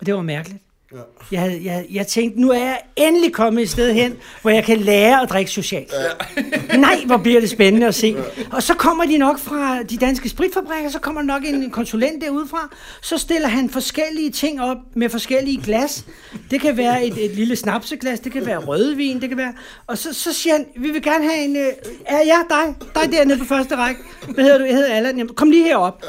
[0.00, 0.62] Og det var mærkeligt.
[0.92, 0.98] Ja.
[1.32, 4.78] Jeg, jeg, jeg tænkte, nu er jeg endelig kommet et sted hen, hvor jeg kan
[4.78, 5.92] lære at drikke socialt.
[5.92, 6.76] Ja.
[6.78, 8.06] Nej, hvor bliver det spændende at se.
[8.06, 8.42] Ja.
[8.52, 12.68] Og så kommer de nok fra de danske spritfabrikker, så kommer nok en konsulent derudfra,
[13.02, 16.04] så stiller han forskellige ting op med forskellige glas.
[16.50, 19.52] Det kan være et, et lille snapseglas, det kan være rødvin, det kan være...
[19.86, 21.56] Og så, så siger han, vi vil gerne have en...
[21.56, 21.72] Øh,
[22.10, 24.00] ja, ja, dig, dig dernede på første række.
[24.34, 24.64] Hvad hedder du?
[24.64, 25.18] Jeg hedder Allan.
[25.18, 26.04] Jamen, kom lige herop.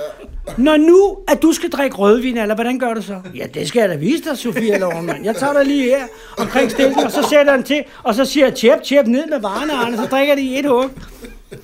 [0.58, 3.22] Når nu, at du skal drikke rødvin, eller hvordan gør du så?
[3.36, 5.26] Ja, det skal jeg da vise dig, Sofia Lorenmann.
[5.26, 6.08] Jeg tager dig lige her
[6.38, 9.40] omkring stilken, og så sætter han til, og så siger jeg, tjep, tjep, ned med
[9.40, 10.90] varerne, Arne, så drikker de i et hug.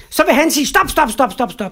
[0.09, 1.71] Så vil han sige, stop, stop, stop, stop, stop.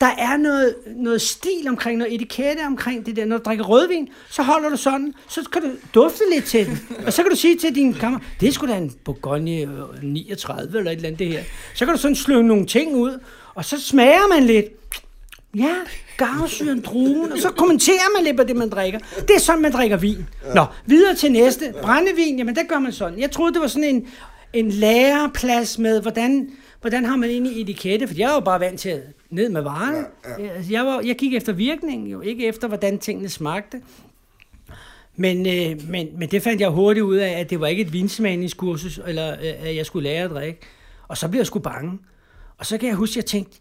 [0.00, 3.24] Der er noget, noget stil omkring, noget etikette omkring det der.
[3.24, 6.80] Når du drikker rødvin, så holder du sådan, så kan du dufte lidt til den.
[7.06, 10.02] Og så kan du sige til din kammer, det er sgu da en Bourgogne øh,
[10.02, 11.42] 39 eller et eller andet det her.
[11.74, 13.18] Så kan du sådan slynge nogle ting ud,
[13.54, 14.66] og så smager man lidt
[15.56, 15.74] Ja,
[16.16, 18.98] garvesyren, druen, og så kommenterer man lidt på det, man drikker.
[18.98, 20.28] Det er sådan, man drikker vin.
[20.54, 21.74] Nå, videre til næste.
[21.82, 23.18] Brændevin, jamen der gør man sådan.
[23.18, 24.06] Jeg troede, det var sådan en,
[24.52, 26.50] en læreplads med, hvordan,
[26.80, 29.62] hvordan har man egentlig etikette, for jeg er jo bare vant til ned med.
[29.62, 30.02] Ja,
[30.38, 30.48] ja.
[30.48, 33.80] Altså, jeg, var, jeg gik efter virkningen, jo ikke efter, hvordan tingene smagte.
[35.16, 37.92] Men, øh, men, men det fandt jeg hurtigt ud af, at det var ikke et
[37.92, 40.60] vinsmagningskursus, eller øh, at jeg skulle lære at drikke.
[41.08, 41.98] Og så blev jeg sgu bange.
[42.58, 43.58] Og så kan jeg huske, at jeg tænkte,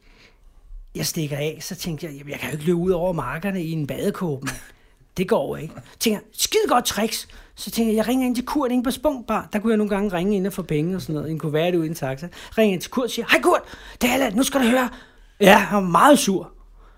[0.96, 3.64] jeg stikker af, så tænkte jeg, jamen, jeg kan jo ikke løbe ud over markerne
[3.64, 4.48] i en badekåbe.
[5.18, 5.74] Det går ikke.
[6.00, 7.28] Tænker, skide godt tricks.
[7.56, 9.50] Så tænker jeg, jeg ringer ind til Kurt inde på Spunkbar.
[9.54, 11.32] Der kunne jeg nogle gange ringe ind og få penge og sådan noget.
[11.32, 12.28] En kunne være det ude taxa.
[12.58, 13.62] Ringer ind til Kurt og siger, hej Kurt,
[14.02, 14.90] det er Allan, nu skal du høre.
[15.40, 16.52] Ja, han var meget sur.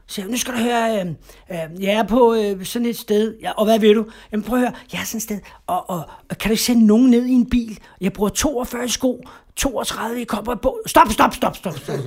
[0.07, 1.07] Så jeg, nu skal du høre, øh,
[1.51, 4.05] øh, jeg er på øh, sådan et sted, ja, og hvad vil du?
[4.31, 6.63] Jamen prøv at høre, jeg er sådan et sted, og, og, og kan du ikke
[6.63, 7.79] sende nogen ned i en bil?
[8.01, 9.23] Jeg bruger 42 sko,
[9.55, 10.79] 32 i kopper på.
[10.85, 11.99] Stop, stop, stop, stop, stop.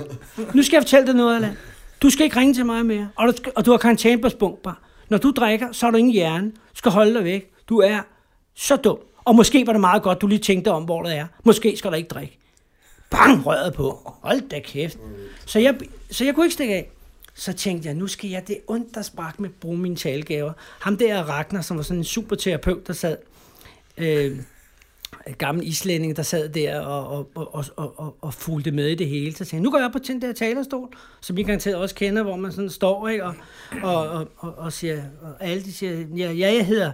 [0.55, 1.57] nu skal jeg fortælle dig noget, Allan.
[2.01, 4.29] Du skal ikke ringe til mig mere, og du, skal, og du har karantæne på
[4.29, 4.81] spunkbar.
[5.09, 6.51] Når du drikker, så har du ingen hjerne.
[6.51, 7.51] Du skal holde dig væk.
[7.69, 7.99] Du er
[8.55, 8.97] så dum.
[9.25, 11.27] Og måske var det meget godt, du lige tænkte om, hvor det er.
[11.43, 12.37] Måske skal du ikke drikke.
[13.09, 14.13] Bang, røret på.
[14.21, 14.97] Hold da kæft.
[15.45, 15.75] Så jeg,
[16.11, 16.89] så jeg kunne ikke stikke af.
[17.33, 20.53] Så tænkte jeg, nu skal jeg det ondt, der sprak med bruge mine talegaver.
[20.79, 23.17] Ham der Ragnar, som var sådan en super terapeut, der sad,
[23.97, 24.37] øh,
[25.37, 29.07] gammel islænding, der sad der og, og, og, og, og, og fulgte med i det
[29.07, 29.31] hele.
[29.31, 30.89] Så tænkte jeg, nu går jeg op på den der talerstol,
[31.21, 33.25] som I garanteret også kender, hvor man sådan står, ikke?
[33.25, 33.35] Og,
[33.83, 36.91] og, og, og, og siger, og alle de siger, ja, ja jeg hedder,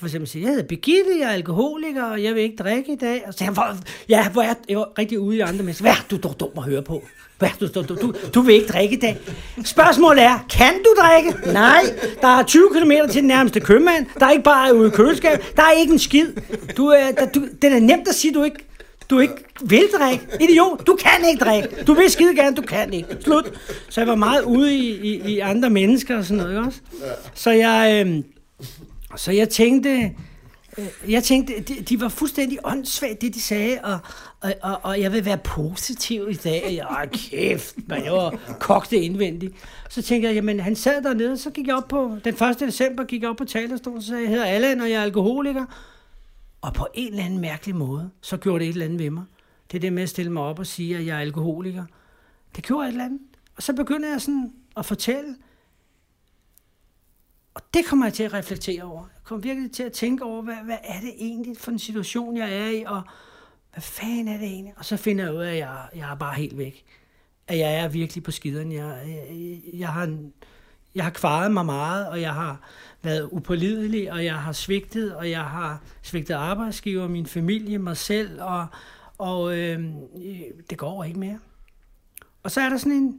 [0.00, 2.96] for eksempel siger, jeg hedder Birgitte, jeg er alkoholiker, og jeg vil ikke drikke i
[2.96, 3.22] dag.
[3.26, 3.76] Og så siger
[4.08, 5.84] ja, hvor er jeg var rigtig ude i andre mennesker.
[5.84, 7.02] Hvad er du dog dum at høre på?
[7.38, 9.18] Hvad du, du, du, du, du vil ikke drikke i dag.
[9.64, 11.52] Spørgsmålet er, kan du drikke?
[11.52, 11.82] Nej,
[12.20, 14.06] der er 20 km til den nærmeste købmand.
[14.18, 15.44] Der er ikke bare ude i køleskab.
[15.56, 16.26] Der er ikke en skid.
[16.76, 18.66] Du, er, der, du, det er nemt at sige, du ikke
[19.10, 20.26] du ikke vil drikke.
[20.40, 21.68] Idiot, du kan ikke drikke.
[21.86, 23.16] Du vil skide gerne, du kan ikke.
[23.20, 23.52] Slut.
[23.88, 26.80] Så jeg var meget ude i, i, i andre mennesker og sådan noget, ikke også?
[27.34, 28.22] Så jeg, øh,
[29.16, 30.14] så jeg tænkte,
[30.78, 33.98] øh, jeg tænkte, de, de var fuldstændig åndssvagt, det de sagde, og,
[34.40, 36.74] og, og, og jeg vil være positiv i dag.
[36.76, 39.54] Jeg, kæft, man, jeg var kogte indvendigt.
[39.90, 42.60] Så tænkte jeg, jamen han sad dernede, så gik jeg op på, den 1.
[42.60, 45.02] december gik jeg op på talerstolen, så sagde jeg, jeg hedder Allan, og jeg er
[45.02, 45.64] alkoholiker.
[46.60, 49.24] Og på en eller anden mærkelig måde, så gjorde det et eller andet ved mig.
[49.70, 51.84] Det er det med at stille mig op og sige, at jeg er alkoholiker.
[52.56, 53.20] Det gjorde et eller andet.
[53.56, 55.36] Og så begyndte jeg sådan at fortælle,
[57.54, 59.00] og det kommer jeg til at reflektere over.
[59.00, 62.36] Jeg kommer virkelig til at tænke over, hvad, hvad er det egentlig for en situation,
[62.36, 63.02] jeg er i, og
[63.72, 64.74] hvad fanden er det egentlig?
[64.76, 66.84] Og så finder jeg ud af, at jeg, jeg er bare helt væk.
[67.48, 68.72] At jeg er virkelig på skideren.
[68.72, 70.18] Jeg, jeg, jeg, har,
[70.94, 72.60] jeg har kvaret mig meget, og jeg har
[73.02, 78.42] været upålidelig, og jeg har svigtet, og jeg har svigtet arbejdsgiver, min familie, mig selv,
[78.42, 78.66] og,
[79.18, 79.84] og øh,
[80.70, 81.38] det går ikke mere.
[82.42, 83.18] Og så er der sådan en,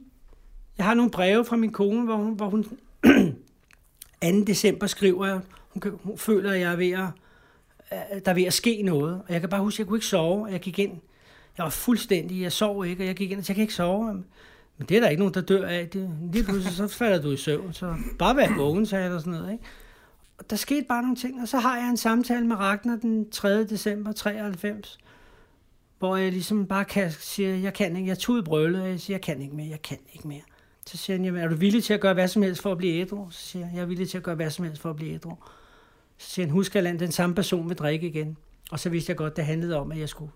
[0.77, 2.65] jeg har nogle breve fra min kone, hvor hun, hvor hun
[4.23, 4.43] 2.
[4.43, 7.07] december skriver jeg, hun, hun føler, at jeg er ved at,
[7.91, 9.21] øh, der er ved at ske noget.
[9.27, 10.45] Og jeg kan bare huske, at jeg kunne ikke sove.
[10.45, 10.91] Jeg gik ind.
[11.57, 14.23] Jeg var fuldstændig, jeg sov ikke, og jeg gik ind, og jeg kan ikke sove.
[14.77, 15.89] Men det er der ikke nogen, der dør af.
[15.89, 17.73] Det, lige pludselig, så falder du i søvn.
[17.73, 19.51] Så bare vær vågen, sagde jeg, og sådan noget.
[19.51, 19.63] Ikke?
[20.37, 23.29] Og der skete bare nogle ting, og så har jeg en samtale med Ragnar den
[23.29, 23.63] 3.
[23.63, 24.97] december 93,
[25.99, 28.99] hvor jeg ligesom bare kan, siger, jeg kan ikke, jeg tog ud brølet, og jeg
[28.99, 30.41] siger, jeg kan ikke mere, jeg kan ikke mere.
[30.91, 32.77] Så siger han, jamen, er du villig til at gøre hvad som helst for at
[32.77, 33.29] blive ædru?
[33.29, 35.13] Så siger jeg, jeg er villig til at gøre hvad som helst for at blive
[35.13, 35.35] ædru.
[36.17, 38.37] Så siger han, husk at den samme person vil drikke igen.
[38.71, 40.31] Og så vidste jeg godt, det handlede om, at jeg skulle,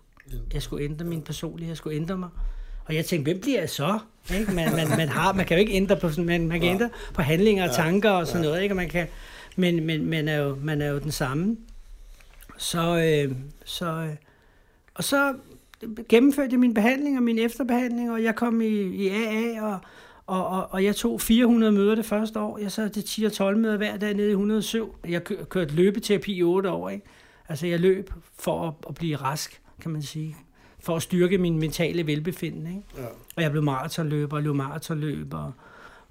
[0.52, 2.28] jeg skulle ændre min personlighed, jeg skulle ændre mig.
[2.84, 3.98] Og jeg tænkte, hvem bliver jeg så?
[4.34, 4.52] Ikke?
[4.52, 7.22] Man, man, man, har, man kan jo ikke ændre på, man, man kan ændre på
[7.22, 8.72] handlinger og tanker og sådan noget, ikke?
[8.72, 9.06] Og man kan,
[9.56, 11.56] men, men man, er jo, man er jo den samme.
[12.58, 14.16] Så, øh, så, øh,
[14.94, 15.34] og så
[16.08, 19.78] gennemførte jeg min behandling og min efterbehandling, og jeg kom i, i AA, og,
[20.26, 22.58] og, og, og jeg tog 400 møder det første år.
[22.58, 24.94] Jeg sad til 10 og 12 møder hver dag nede i 107.
[25.08, 26.88] Jeg kørte løbeterapi i 8 år.
[26.88, 27.06] Ikke?
[27.48, 30.36] Altså jeg løb for at, at blive rask, kan man sige.
[30.80, 32.70] For at styrke min mentale velbefindende.
[32.70, 32.82] Ikke?
[32.96, 33.06] Ja.
[33.36, 35.52] Og jeg blev maratonløber, løb maratonløber.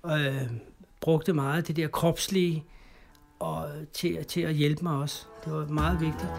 [0.01, 0.41] Og øh,
[1.01, 2.63] brugte meget af det der kropslige
[3.39, 5.25] og til, til at hjælpe mig også.
[5.45, 6.31] Det var meget vigtigt.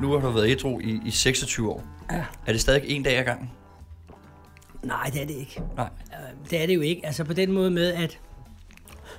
[0.00, 1.84] Nu har du været etro i, i 26 år.
[2.12, 2.24] Ja.
[2.46, 3.50] Er det stadig en dag ad gangen?
[4.82, 5.62] Nej, det er det ikke.
[5.76, 5.88] Nej.
[6.12, 7.06] Øh, Det er det jo ikke.
[7.06, 8.18] Altså på den måde med, at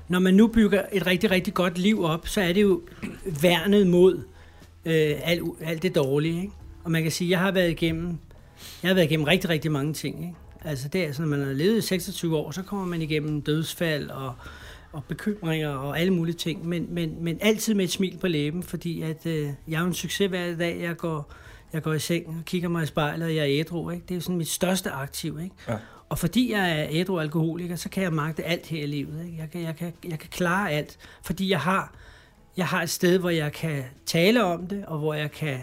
[0.08, 2.82] når man nu bygger et rigtig, rigtig godt liv op, så er det jo
[3.42, 4.24] værnet mod
[4.86, 6.42] øh, alt, alt det dårlige.
[6.42, 6.54] Ikke?
[6.84, 8.18] Og man kan sige, at jeg har været igennem,
[8.84, 10.20] jeg har været igennem rigtig, rigtig mange ting.
[10.26, 10.36] Ikke?
[10.66, 13.42] Altså det er sådan, når man har levet i 26 år, så kommer man igennem
[13.42, 14.34] dødsfald og
[14.94, 18.64] og bekymringer og alle mulige ting, men, men, men altid med et smil på læben,
[18.64, 21.34] fordi at, øh, jeg er jo en succes hver dag, jeg går,
[21.74, 23.90] jeg går i seng og kigger mig i spejlet, og jeg er ædru.
[23.90, 24.04] Ikke?
[24.04, 25.40] Det er jo sådan mit største aktiv.
[25.44, 25.56] Ikke?
[25.68, 25.78] Ja.
[26.10, 29.26] Og fordi jeg er ædru alkoholiker, så kan jeg magte alt her i livet.
[29.26, 29.38] Ikke?
[29.38, 31.94] Jeg, kan, jeg, kan, jeg kan klare alt, fordi jeg har,
[32.58, 35.60] jeg har et sted, hvor jeg kan tale om det, og hvor jeg kan,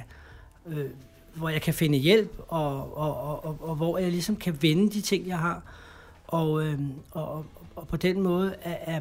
[0.67, 0.91] øh,
[1.35, 4.91] hvor jeg kan finde hjælp, og, og, og, og, og hvor jeg ligesom kan vende
[4.91, 5.63] de ting, jeg har.
[6.27, 6.79] Og, øh,
[7.11, 9.01] og, og på den måde er, er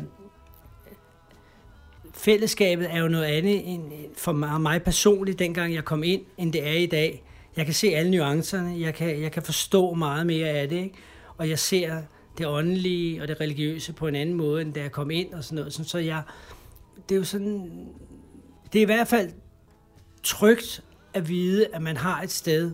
[2.18, 3.84] fællesskabet er jo noget andet end
[4.18, 7.24] for mig, mig personligt, dengang jeg kom ind, end det er i dag.
[7.58, 10.96] Jeg kan se alle nuancerne, jeg kan, jeg kan forstå meget mere af det, ikke?
[11.38, 12.02] og jeg ser
[12.38, 15.44] det åndelige og det religiøse på en anden måde, end da jeg kom ind og
[15.44, 15.74] sådan noget.
[15.74, 16.22] Så jeg,
[17.10, 17.88] det er jo sådan,
[18.74, 19.32] det er i hvert fald
[20.24, 22.72] trygt at vide, at man har et sted,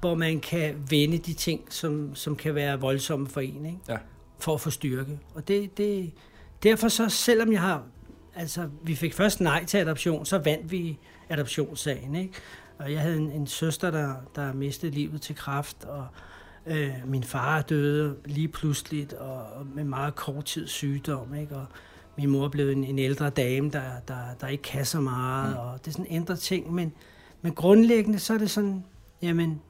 [0.00, 3.78] hvor man kan vende de ting, som, som kan være voldsomme for en, ikke?
[3.88, 3.96] Ja.
[4.38, 5.18] for at få styrke.
[5.34, 6.12] Og det, det,
[6.62, 7.82] derfor så, selvom jeg har,
[8.34, 12.34] altså vi fik først nej til adoption, så vandt vi adoptionssagen, ikke?
[12.78, 16.06] Og jeg havde en, en søster, der, der mistede livet til kræft, og
[16.66, 21.56] øh, min far døde lige pludseligt, og, og med meget kort tid sygdom, ikke?
[21.56, 21.66] Og
[22.16, 25.58] min mor blev en, en ældre dame, der, der, der ikke kan så meget, mm.
[25.58, 26.92] og det er sådan ændret ting, men,
[27.42, 28.84] men grundlæggende så er det sådan,
[29.22, 29.60] jamen,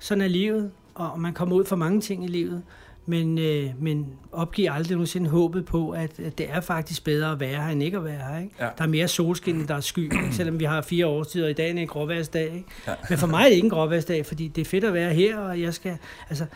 [0.00, 2.62] sådan er livet, og, og man kommer ud for mange ting i livet,
[3.10, 7.40] men, øh, men opgiv aldrig nogensinde håbet på, at, at det er faktisk bedre at
[7.40, 8.38] være her, end ikke at være her.
[8.38, 8.54] Ikke?
[8.60, 8.68] Ja.
[8.78, 10.28] Der er mere solskin, end der er sky, ikke?
[10.32, 12.44] selvom vi har fire årstider i dag, er en gråværsdag.
[12.44, 12.64] Ikke?
[12.86, 12.92] Ja.
[13.08, 15.38] Men for mig er det ikke en gråværsdag, fordi det er fedt at være her,
[15.38, 15.96] og jeg skal,
[16.28, 16.46] altså,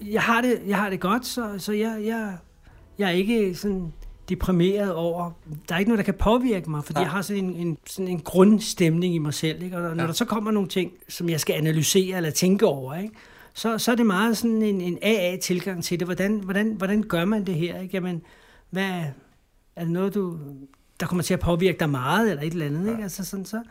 [0.00, 2.32] jeg har det, jeg har det godt, så, så jeg, jeg,
[2.98, 3.92] jeg er ikke sådan
[4.28, 5.30] deprimeret over,
[5.68, 7.02] der er ikke noget, der kan påvirke mig, fordi Nej.
[7.02, 9.76] jeg har sådan en, en, sådan en grundstemning i mig selv, ikke?
[9.76, 10.06] og når Ja.
[10.06, 13.14] der så kommer nogle ting, som jeg skal analysere eller tænke over, ikke?
[13.54, 16.06] Så, så er det meget sådan en, en AA-tilgang til det.
[16.06, 17.80] Hvordan, hvordan, hvordan gør man det her?
[17.80, 17.96] Ikke?
[17.96, 18.22] Jamen,
[18.70, 19.02] hvad,
[19.76, 20.38] er det noget, du,
[21.00, 22.90] der kommer til at påvirke dig meget, eller et eller andet?
[22.90, 23.02] Ikke?
[23.02, 23.62] Altså sådan, så,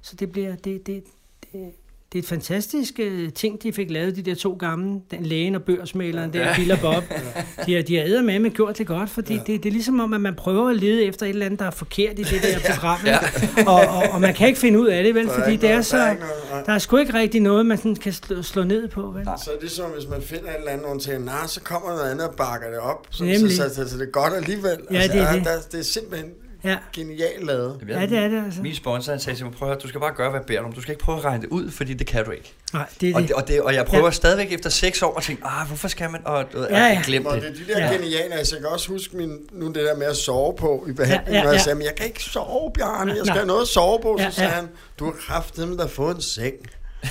[0.00, 1.04] så det bliver, det, det,
[1.52, 1.72] det,
[2.12, 5.54] det er et fantastisk uh, ting, de fik lavet, de der to gamle, den lægen
[5.54, 7.04] og børsmaleren, der, Bill og Bob.
[7.66, 9.40] De har, de har med med gjort det godt, fordi ja.
[9.46, 11.66] det, det er ligesom om, at man prøver at lede efter et eller andet, der
[11.66, 12.98] er forkert i det der program.
[13.06, 13.18] Ja.
[13.66, 15.28] Og, og, og man kan ikke finde ud af det, vel?
[15.28, 15.96] Fordi det er der er så...
[15.96, 16.66] noget.
[16.66, 19.24] Der er sgu ikke rigtig noget, man sådan kan slå, slå ned på, vel?
[19.44, 21.88] Så er det som, hvis man finder et eller andet, og tænker, nej, så kommer
[21.88, 23.06] noget andet og bakker det op.
[23.10, 24.70] Så, så, så, så, så, det er godt alligevel.
[24.70, 25.44] Altså, Ja, det er det.
[25.44, 26.30] Der, det er simpelthen
[26.64, 27.80] Ja, genialt lavet.
[27.88, 28.62] ja det er det altså.
[28.62, 30.58] Min sponsor han sagde til mig, prøv at du skal bare gøre, hvad jeg beder
[30.60, 30.72] dig om.
[30.72, 32.52] Du skal ikke prøve at regne det ud, fordi det kan du ikke.
[32.72, 33.30] Nej, det er Og, det.
[33.32, 34.06] og, det, og jeg prøver Ja.
[34.06, 34.10] ja.
[34.12, 36.20] stadigvæk efter seks år at tænke, ah, hvorfor skal man?
[36.24, 37.02] Og, og, Ja, ja.
[37.04, 37.42] glem Og det.
[37.42, 37.86] det er de der Ja.
[37.86, 37.92] ja.
[37.92, 40.92] geniale, altså jeg kan også huske min, nu det der med at sove på i
[40.92, 41.48] behandlingen, Ja, ja, ja, ja, ja.
[41.50, 41.62] jeg ja.
[41.62, 43.36] sagde, men jeg kan ikke sove, Bjarne, jeg skal Nej.
[43.36, 44.16] have noget at sove på.
[44.18, 44.56] Så Ja, sagde ja.
[44.56, 46.54] han, du har kraftet med at få en seng.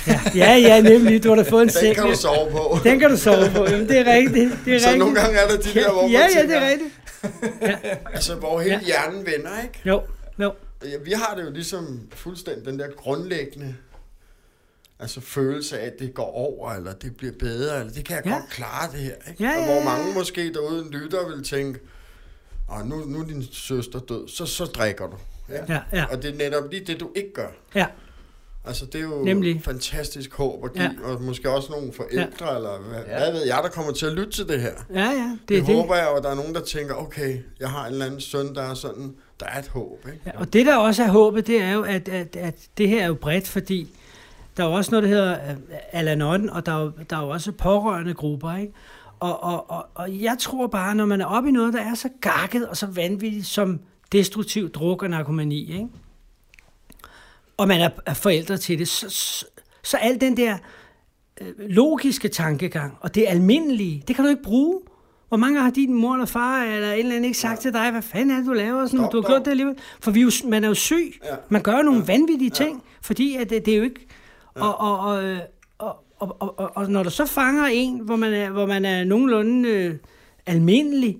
[0.08, 1.24] Ja, ja, ja, nemlig.
[1.24, 1.96] Du har da fået en Den seng.
[1.96, 2.16] kan du ja.
[2.16, 2.78] sove på.
[2.84, 3.66] Den kan du sove på.
[3.70, 4.52] Jamen, det er rigtigt.
[4.66, 5.00] Det er Så rigtigt.
[5.00, 6.90] nogle gange er der de der, hvor man Ja, ja, tænker, det er rigtigt.
[8.14, 8.82] Altså hvor hele Ja.
[8.86, 9.82] hjernen vender, ikke?
[9.86, 10.02] Jo,
[10.40, 10.54] jo.
[10.84, 13.76] Ja, vi har det jo ligesom fuldstændig den der grundlæggende
[15.00, 18.26] altså følelse af, at det går over, eller det bliver bedre, eller det kan jeg
[18.26, 18.32] Ja.
[18.32, 18.38] ja.
[18.40, 19.16] godt klare det her.
[19.30, 19.44] Ikke?
[19.44, 20.14] Ja, og ja, hvor ja, mange ja.
[20.14, 21.80] måske derude lytter vil tænke,
[22.68, 25.18] og nu, nu er din søster død, så, så drikker du.
[25.50, 25.74] Ja.
[25.74, 27.50] Ja, ja, Og det er netop lige det, du ikke gør.
[27.76, 27.86] ja.
[28.68, 29.62] Altså, det er jo Nemlig.
[29.64, 31.12] fantastisk håb at give, Ja.
[31.14, 32.56] og måske også nogle forældre, ja.
[32.58, 33.18] eller hvad, Ja.
[33.18, 34.72] hvad ved jeg, der kommer til at lytte til det her.
[34.94, 35.08] Ja, ja.
[35.10, 35.76] Det, Det er det det.
[35.76, 38.56] håber jeg, og der er nogen, der tænker, okay, jeg har en eller anden søn,
[38.56, 40.20] der er sådan, der er et håb, ikke?
[40.26, 43.04] Ja, og det, der også er håbet, det er jo, at, at, at det her
[43.04, 43.90] er jo bredt, fordi
[44.58, 45.56] der er jo også noget, der hedder øh,
[45.92, 48.74] Alanon, og der er jo, der er jo også pårørende grupper, ikke?
[49.20, 51.96] Og, og, og, og jeg tror bare, når man er oppe i noget, der er
[51.96, 53.80] så gakket og så vanvittigt som
[54.12, 55.88] destruktiv druk og narkomani, ikke?
[57.58, 59.46] Og man er, forældre til det, så, så,
[59.84, 60.58] så al den der
[61.42, 64.80] øh, logiske tankegang, og det almindelige, det kan du ikke bruge.
[65.28, 67.62] Hvor mange har din mor eller far eller en eller anden ikke sagt ja.
[67.62, 68.86] til dig, hvad fanden er det, du laver?
[68.86, 69.76] Sådan, Stop du har gjort det alligevel.
[70.02, 71.20] For vi jo, man er jo syg.
[71.24, 71.36] Ja.
[71.50, 72.06] Man gør jo nogle ja.
[72.06, 74.08] vanvittige ting, fordi at det, det er jo ikke...
[74.56, 75.40] Og, og, og, øh,
[75.78, 78.86] og, og, og, og, og når du så fanger en, hvor man er, hvor man
[78.86, 79.96] er nogenlunde øh,
[80.46, 81.18] almindelig,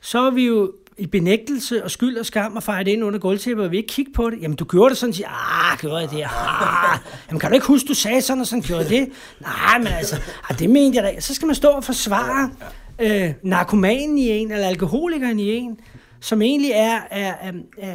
[0.00, 3.64] så er vi jo i benægtelse og skyld og skam og fejret ind under gulvtæppet,
[3.64, 4.38] og vi ikke kigge på det.
[4.42, 5.28] Jamen, du gjorde det sådan, siger,
[5.72, 6.22] ah, gjorde jeg det?
[6.24, 9.08] Ah, jamen, kan du ikke huske, du sagde sådan og sådan, gjorde det?
[9.40, 10.16] Nej, men altså,
[10.50, 11.20] ah, det mente jeg da.
[11.20, 12.50] Så skal man stå og forsvare
[12.98, 15.78] øh, narkomanen i en, eller alkoholikeren i en,
[16.20, 17.94] som egentlig er, er, er, er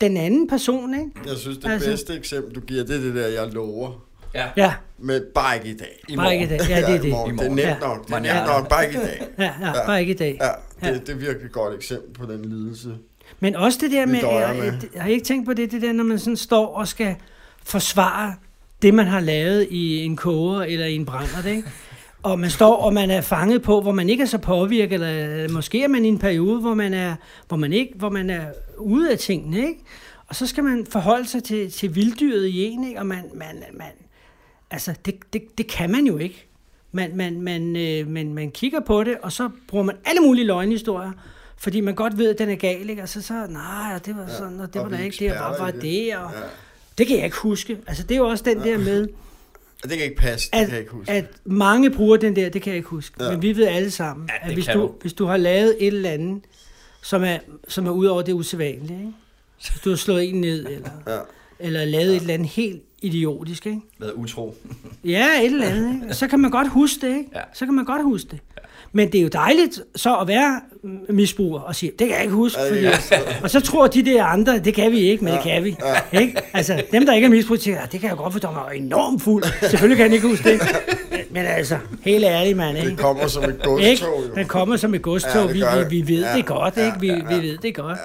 [0.00, 1.06] den anden person, ikke?
[1.26, 3.90] Jeg synes, det Altså- bedste eksempel, du giver, det er det der, jeg lover.
[4.34, 4.46] Ja.
[4.56, 6.00] Ja, Men bare ikke i dag.
[6.08, 6.60] I bare ikke morgen.
[6.60, 6.68] det.
[6.70, 7.10] Ja, det er i det.
[7.10, 7.34] morgen.
[7.34, 7.56] I Det er morgen.
[7.56, 7.76] nemt Ja.
[7.88, 8.06] nok.
[8.06, 9.26] Det er nemt nok, bare ikke i dag.
[9.38, 10.38] Ja, ja, bare ikke i dag.
[10.40, 10.94] Ja, det, Ja.
[10.94, 12.98] det er virkelig et godt eksempel på den lidelse.
[13.40, 14.72] Men også det der med, jeg, med.
[14.94, 17.16] jeg, har I ikke tænkt på det, det der, når man sådan står og skal
[17.64, 18.34] forsvare
[18.82, 21.68] det, man har lavet i en koger eller i en brænder, ikke?
[22.22, 25.48] og man står, og man er fanget på, hvor man ikke er så påvirket, eller
[25.52, 27.16] måske er man i en periode, hvor man er,
[27.48, 28.46] hvor man ikke, hvor man er
[28.78, 29.80] ude af tingene, ikke?
[30.26, 33.00] Og så skal man forholde sig til, til vilddyret i en, ikke?
[33.00, 33.86] Og man, man, man
[34.70, 36.47] altså, det, det, det kan man jo ikke.
[36.92, 40.46] Man, man, man, øh, man, man kigger på det, og så bruger man alle mulige
[40.46, 41.12] løgnhistorier,
[41.56, 43.02] fordi man godt ved, at den er gal, ikke?
[43.02, 45.68] Og så, så nej, det var sådan, og det var da ikke det, og var
[45.68, 45.82] i det.
[45.82, 46.38] det, og Ja.
[46.98, 47.78] det kan jeg ikke huske.
[47.86, 49.08] Altså, det er jo også den der med,
[49.82, 51.12] Det kan ikke passe, det at, kan jeg ikke huske.
[51.12, 53.24] at mange bruger den der, det kan jeg ikke huske, Ja.
[53.24, 53.30] ja.
[53.32, 54.92] men vi ved alle sammen, Ja, at hvis du, du.
[55.00, 56.42] hvis du har lavet et eller andet,
[57.02, 59.12] som er, som er ud over det usædvanlige, ikke?
[59.72, 61.18] hvis du har slået en ned, eller, Ja.
[61.58, 63.80] eller lavet et eller andet helt idiotisk, ikke?
[63.98, 64.54] Været utro.
[65.04, 66.14] Ja, et eller andet, ikke?
[66.14, 67.30] Så kan man godt huske det, ikke?
[67.34, 67.40] Ja.
[67.54, 68.38] Så kan man godt huske det.
[68.92, 70.60] Men det er jo dejligt så at være
[71.08, 72.60] misbruger og sige, det kan jeg ikke huske.
[72.60, 72.92] Ja, Fordi, ja.
[73.42, 75.76] og så tror de der andre, det kan vi ikke, men det kan vi.
[76.12, 76.40] Ikke?
[76.52, 79.22] Altså, dem der ikke er misbruger, siger, "Ah, det kan jeg godt forstå, mig enormt
[79.22, 79.44] fuld.
[79.60, 80.60] Selvfølgelig kan han ikke huske det.
[81.30, 82.90] Men altså, helt ærligt, mand, ikke?
[82.90, 84.34] Det kommer som et godstog, jo.
[84.34, 85.32] Den kommer som et godstog.
[85.34, 86.08] Ja, Ja, det vi, gør vi, det.
[86.08, 87.00] vi ved Ja, det godt, ja, ikke?
[87.00, 87.40] Vi, ja, vi ja.
[87.40, 87.98] ved det godt.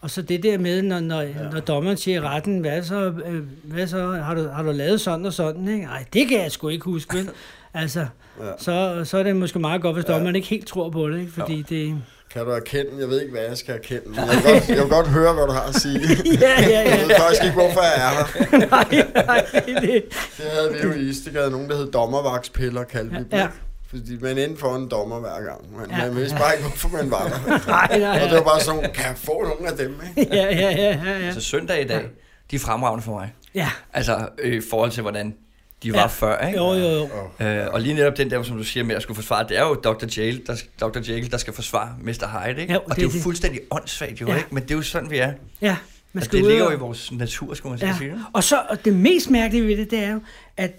[0.00, 3.42] Og så det der med, når, når, når dommeren siger i retten, hvad så, øh,
[3.64, 5.84] hvad så har, du, har du lavet sådan og sådan, ikke?
[5.84, 7.28] Nej, det kan jeg sgu ikke huske, vel?
[7.74, 8.06] Altså,
[8.40, 8.44] Ja.
[8.58, 11.32] så, så er det måske meget godt, hvis dommeren ikke helt tror på det, ikke?
[11.32, 11.94] Fordi det...
[12.32, 12.90] Kan du erkende?
[12.98, 14.02] Jeg ved ikke, hvad jeg skal erkende.
[14.08, 16.00] Men jeg, vil godt, jeg vil godt høre, hvad du har at sige.
[16.40, 17.02] Ja, ja, Jeg ja.
[17.06, 18.58] ved faktisk ikke, hvorfor jeg er her.
[18.70, 19.46] nej, nej,
[19.80, 20.04] det,
[20.36, 23.28] Det havde vi jo i Istik, havde nogen, der hed dommervagtspiller, kaldte vi dem.
[23.32, 23.48] Ja.
[23.90, 25.76] Fordi man endte for en dommer hver gang.
[25.80, 26.06] Men Ja.
[26.06, 27.58] man vidste bare ikke, hvorfor man var der.
[27.68, 30.36] nej, nej, Og det var bare sådan, kan jeg få nogle af dem, ikke?
[30.36, 31.32] ja, ja, ja, ja, ja.
[31.32, 32.02] Så søndag i dag,
[32.50, 33.32] de er fremragende for mig.
[33.54, 35.34] Ja, Altså, øh, i forhold til, hvordan
[35.82, 36.06] de var Ja.
[36.06, 36.58] før, ikke?
[36.58, 37.08] jo, jo,
[37.40, 37.46] jo.
[37.46, 39.62] Øh, og lige netop den der, som du siger med at skulle forsvare, det er
[39.68, 40.06] jo Dr.
[40.16, 40.98] Jail, der, Dr.
[41.08, 42.44] Jail, der skal forsvare Mr.
[42.44, 42.72] Hyde, ikke?
[42.72, 43.22] Ja, og det det er jo det.
[43.22, 44.36] fuldstændig åndssvagt, jo, Ja.
[44.36, 44.48] ikke?
[44.50, 45.32] Men det er jo sådan, vi er.
[45.60, 45.76] Ja,
[46.12, 47.94] man Og skal det ud ligger jo i vores natur, skulle man Ja.
[47.98, 48.14] sige.
[48.32, 50.20] Og så og det mest mærkelige ved det, det er jo,
[50.56, 50.72] at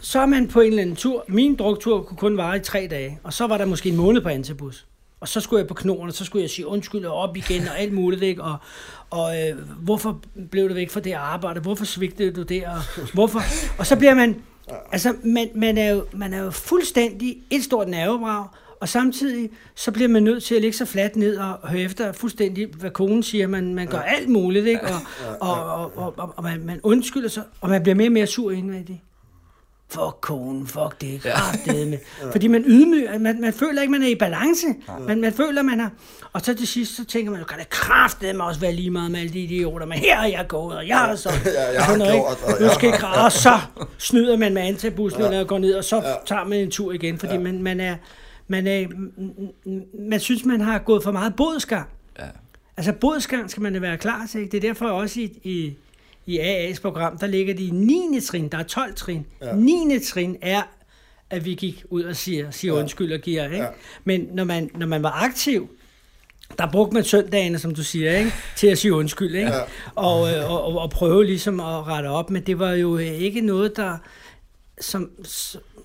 [0.00, 1.24] så er man på en eller anden tur.
[1.28, 4.20] Min druktur kunne kun vare i tre dage, og så var der måske en måned
[4.20, 4.86] på Antibus.
[5.20, 7.68] Og så skulle jeg på knoren, og så skulle jeg sige undskyld og op igen
[7.68, 8.42] og alt muligt, ikke?
[8.42, 8.56] Og,
[9.10, 10.20] og øh, hvorfor
[10.50, 11.60] blev du væk fra det arbejde?
[11.60, 12.64] Hvorfor svigtede du det?
[12.64, 12.76] Og,
[13.14, 13.40] hvorfor?
[13.78, 14.36] og så bliver man,
[14.92, 18.46] altså man, man, er jo, man er jo fuldstændig et stort nervebrag,
[18.80, 22.12] og samtidig så bliver man nødt til at ligge sig fladt ned og høre efter
[22.12, 23.46] fuldstændig, hvad konen siger.
[23.46, 24.82] Man, man gør alt muligt, ikke?
[24.82, 25.00] Og,
[25.40, 28.26] og, og, og, og, og man, man undskylder sig, og man bliver mere og mere
[28.26, 28.98] sur indvendigt.
[29.90, 31.98] Fuck konen, fuck det, kraftedeme.
[32.32, 34.66] Fordi man ydmyger, man, man føler ikke, man er i balance.
[35.06, 35.90] Man, man føler, man har...
[36.32, 39.20] Og så til sidst, så tænker man, kan det kraftedeme også være lige meget med
[39.20, 41.30] alle de idioter, men her er jeg gået, og jeg har så...
[41.44, 43.58] Ja, jeg og har noget, gjort, og Nu jeg skal har- ikke, og så
[43.98, 47.36] snyder man med antabussen, eller går ned, og så tager man en tur igen, fordi
[47.36, 47.96] man, man er...
[48.50, 48.86] Man, er,
[50.10, 51.88] man synes, man har gået for meget bodsgang.
[52.18, 52.24] Ja.
[52.76, 54.40] Altså bodsgang skal man være klar til.
[54.40, 54.52] Ikke?
[54.52, 55.76] Det er derfor også i, i,
[56.28, 58.20] i AA's program, der ligger de i 9.
[58.20, 58.48] trin.
[58.48, 59.26] Der er 12 trin.
[59.42, 59.54] Ja.
[59.54, 59.98] 9.
[60.04, 60.62] trin er,
[61.30, 62.80] at vi gik ud og siger, siger Ja.
[62.80, 63.44] undskyld og giver.
[63.44, 63.56] Ikke?
[63.56, 63.66] Ja.
[64.04, 65.68] Men når man, når man var aktiv,
[66.58, 68.32] der brugte man søndagene, som du siger, ikke?
[68.56, 69.52] til at sige undskyld, ikke?
[69.52, 69.60] Ja.
[69.94, 73.06] Og, øh, og, og, og prøve ligesom at rette op, men det var jo øh,
[73.06, 73.96] ikke noget, der,
[74.80, 75.10] som,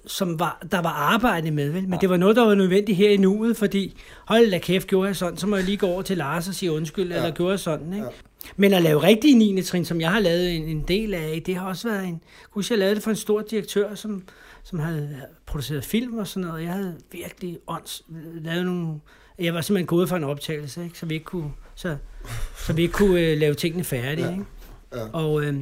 [0.07, 1.87] som var, der var arbejde med, vel?
[1.87, 5.07] men det var noget, der var nødvendigt her i nuet, fordi hold da kæft, gjorde
[5.07, 7.15] jeg sådan, så må jeg lige gå over til Lars og sige undskyld, ja.
[7.15, 8.05] eller gjorde jeg sådan, ikke?
[8.05, 8.11] Ja.
[8.55, 9.61] Men at lave rigtige 9.
[9.61, 12.21] trin, som jeg har lavet en, en del af, det har også været en...
[12.23, 14.23] Jeg husker, jeg lavede det for en stor direktør, som,
[14.63, 16.63] som havde produceret film og sådan noget.
[16.63, 18.03] Jeg havde virkelig ånds,
[18.35, 18.99] lavet nogle...
[19.39, 20.99] Jeg var simpelthen gået for en optagelse, ikke?
[20.99, 21.97] så vi ikke kunne, så,
[22.57, 24.25] så vi ikke kunne øh, lave tingene færdige.
[24.25, 24.31] Ja.
[24.31, 24.45] Ikke?
[24.93, 25.05] Ja.
[25.13, 25.55] Og øh,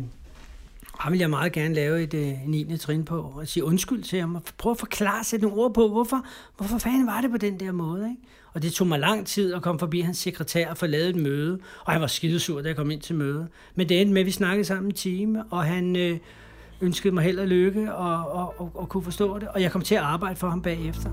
[0.99, 2.77] ham vil jeg meget gerne lave et øh, 9.
[2.77, 5.87] trin på, og sige undskyld til ham, og prøve at forklare, sætte nogle ord på,
[5.87, 6.25] hvorfor,
[6.57, 8.21] hvorfor fanden var det på den der måde, ikke?
[8.53, 11.15] Og det tog mig lang tid at komme forbi hans sekretær og få lavet et
[11.15, 13.47] møde, og han var skidesur, da jeg kom ind til møde.
[13.75, 16.17] Men det endte med, at vi snakkede sammen en time, og han øh,
[16.81, 19.81] ønskede mig held og lykke, og, og, og, og kunne forstå det, og jeg kom
[19.81, 21.09] til at arbejde for ham bagefter.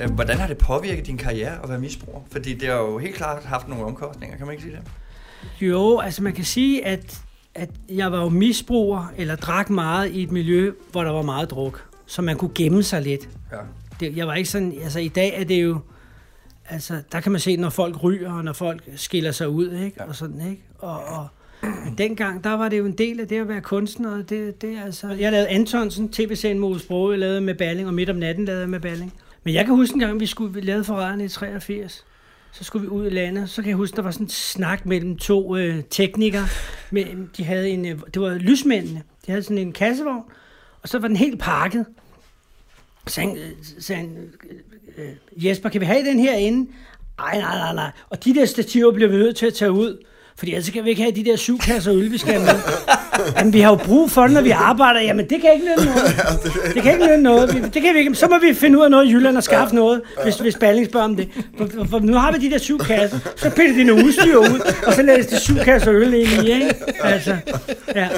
[0.00, 2.20] Øh, Hvordan har det påvirket din karriere at være misbruger?
[2.32, 4.82] Fordi det har jo helt klart haft nogle omkostninger, kan man ikke sige det?
[5.60, 7.20] Jo, altså man kan sige, at,
[7.60, 11.50] at jeg var jo misbruger, eller drak meget i et miljø, hvor der var meget
[11.50, 13.28] druk, så man kunne gemme sig lidt.
[13.52, 13.56] Ja.
[14.00, 15.78] Det, jeg var ikke sådan, altså i dag er det jo,
[16.68, 19.96] altså der kan man se, når folk ryger, og når folk skiller sig ud, ikke?
[20.00, 20.04] Ja.
[20.04, 20.62] Og sådan, ikke?
[20.78, 21.28] Og, og
[21.62, 24.62] men dengang, der var det jo en del af det at være kunstner, og det,
[24.62, 25.08] det altså...
[25.08, 28.60] Jeg lavede Antonsen, tv-serien Mose Broge, jeg lavede med Balling, og midt om natten lavede
[28.60, 29.12] jeg med Balling.
[29.44, 32.04] Men jeg kan huske en gang, vi skulle vi lavede forræderne i 83.
[32.52, 33.50] Så skulle vi ud i landet.
[33.50, 36.48] Så kan jeg huske, der var sådan en snak mellem to øh, teknikere.
[36.90, 37.04] Med,
[37.36, 39.02] de havde en, øh, det var lysmændene.
[39.26, 40.24] De havde sådan en kassevogn,
[40.82, 41.86] og så var den helt pakket.
[43.06, 44.16] Så han, øh, så han,
[44.98, 46.70] øh, øh, Jesper, kan vi have den her inde?
[47.18, 47.90] Nej, nej, nej, nej.
[48.10, 50.04] Og de der stativer bliver vi nødt til at tage ud.
[50.36, 52.62] Fordi ellers kan vi ikke have de der syv kasser øl, vi skal have med.
[53.38, 55.00] Jamen, vi har jo brug for det, når vi arbejder.
[55.00, 56.16] Jamen, det kan ikke lønne noget.
[56.74, 57.54] Det kan ikke lønne noget.
[57.54, 58.14] Vi- Det kan vi ikke.
[58.14, 60.86] Så må vi finde ud af noget i Jylland og skaffe noget, hvis, hvis Balling
[60.86, 61.28] spørger om det.
[61.58, 63.18] For, for, for, nu har vi de der syv kasser.
[63.36, 66.52] Så piller de nogle udstyr ud, og så lægges de syv kasser øl ind i,
[66.52, 66.74] ikke?
[67.02, 67.36] Altså,
[67.94, 68.08] ja.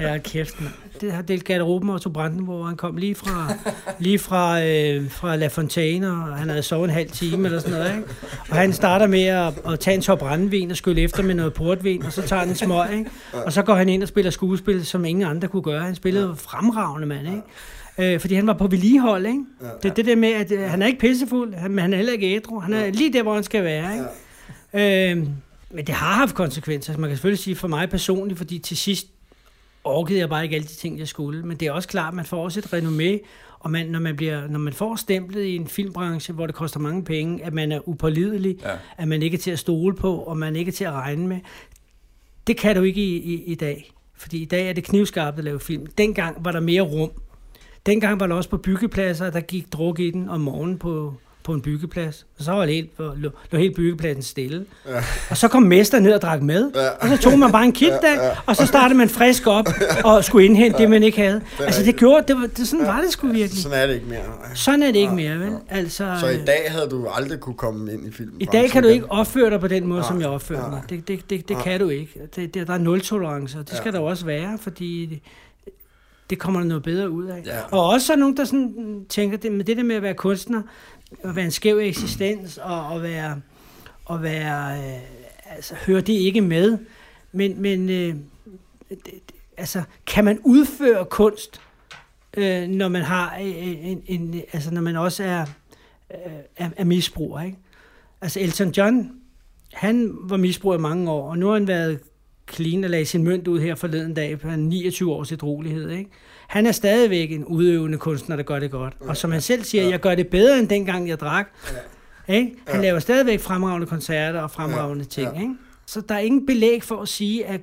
[0.00, 0.72] Ja, kæft, mand.
[1.04, 3.52] Det har delt garderoben og Brandenborg, hvor han kom lige fra,
[4.04, 7.78] lige fra, øh, fra La Fontaine, og han havde sovet en halv time eller sådan
[7.78, 8.08] noget, ikke?
[8.50, 11.54] Og han starter med at, at tage en top brændevin og skylle efter med noget
[11.54, 13.10] portvin, og så tager han en smøg, ikke?
[13.32, 15.82] Og så går han ind og spiller skuespil, som ingen andre kunne gøre.
[15.82, 18.14] Han spillede fremragende, mand, ikke?
[18.14, 19.44] Øh, fordi han var på vedligehold, ikke?
[19.82, 21.96] Det er det der med, at øh, han er ikke pissefuld, han, men han er
[21.96, 22.58] heller ikke ædru.
[22.60, 25.10] Han er lige der, hvor han skal være, ikke?
[25.12, 25.26] Øh,
[25.70, 26.98] men det har haft konsekvenser.
[26.98, 29.06] Man kan selvfølgelig sige for mig personligt, fordi til sidst
[29.84, 31.42] orkede jeg bare ikke alle de ting, jeg skulle.
[31.46, 33.26] Men det er også klart, at man får også et renommé,
[33.58, 36.80] og man, når, man bliver, når man får stemplet i en filmbranche, hvor det koster
[36.80, 38.74] mange penge, at man er upålidelig, Ja.
[38.96, 41.26] at man ikke er til at stole på, og man ikke er til at regne
[41.28, 41.38] med,
[42.46, 43.90] det kan du ikke i, i, i dag.
[44.16, 45.86] Fordi i dag er det knivskarpt at lave film.
[45.86, 47.10] Dengang var der mere rum.
[47.86, 51.14] Dengang var der også på byggepladser, der gik druk i den om morgenen på,
[51.44, 52.26] på en byggeplads.
[52.38, 54.64] Og så var det helt, lå, lå helt byggepladsen stille.
[54.88, 55.02] Ja.
[55.30, 56.70] Og så kom mester ned og drak med.
[56.74, 56.82] Ja.
[56.82, 56.88] Ja.
[56.90, 59.66] Og så tog man bare en kit der, og så startede man frisk op
[60.04, 61.40] og skulle indhente det, man ikke havde.
[61.60, 63.62] Altså det gjorde, det var, det, sådan var det sgu virkelig.
[63.62, 64.20] Sådan er det ikke mere.
[64.54, 65.52] Sådan er det ikke mere, vel?
[65.68, 68.40] Altså, Så i øh, dag havde du aldrig kunne komme ind i filmen.
[68.40, 70.70] i dag kan du ikke opføre dig på den måde, Nej, som jeg opfører nej.
[70.70, 70.82] mig.
[70.90, 71.62] Det, det, det, det Nej.
[71.64, 72.20] kan du ikke.
[72.36, 73.92] Det, det, der er nul tolerance, og det skal Ja.
[73.96, 75.20] der jo også være, fordi det,
[76.30, 77.42] det kommer der noget bedre ud af.
[77.46, 77.58] Ja.
[77.70, 80.14] Og også så er nogen, der sådan tænker, det, med det der med at være
[80.14, 80.62] kunstner,
[81.24, 83.40] at være en skæv eksistens, og at være,
[84.04, 85.00] og være øh,
[85.56, 86.78] altså, hører det ikke med.
[87.32, 88.14] Men, men øh,
[88.88, 89.20] det, det-
[89.56, 91.60] altså, kan man udføre kunst,
[92.36, 95.40] øh, når man har øh, en, en, en, altså når man også er,
[96.14, 97.58] øh, er, er misbruger, ikke?
[98.20, 99.10] Altså Elton John,
[99.72, 102.00] han var misbruger i mange år, og nu har han været
[102.52, 106.10] clean og lagde sin mønt ud her forleden dag på 29 års ædrolighed, ikke?
[106.54, 108.94] Han er stadigvæk en udøvende kunstner, der gør det godt.
[109.00, 111.48] Og som han selv siger, jeg gør det bedre end dengang jeg drak.
[112.28, 112.54] Ikke?
[112.66, 115.40] Han laver stadigvæk fremragende koncerter og fremragende ting.
[115.40, 115.54] Ikke?
[115.86, 117.60] Så der er ingen belæg for at sige, at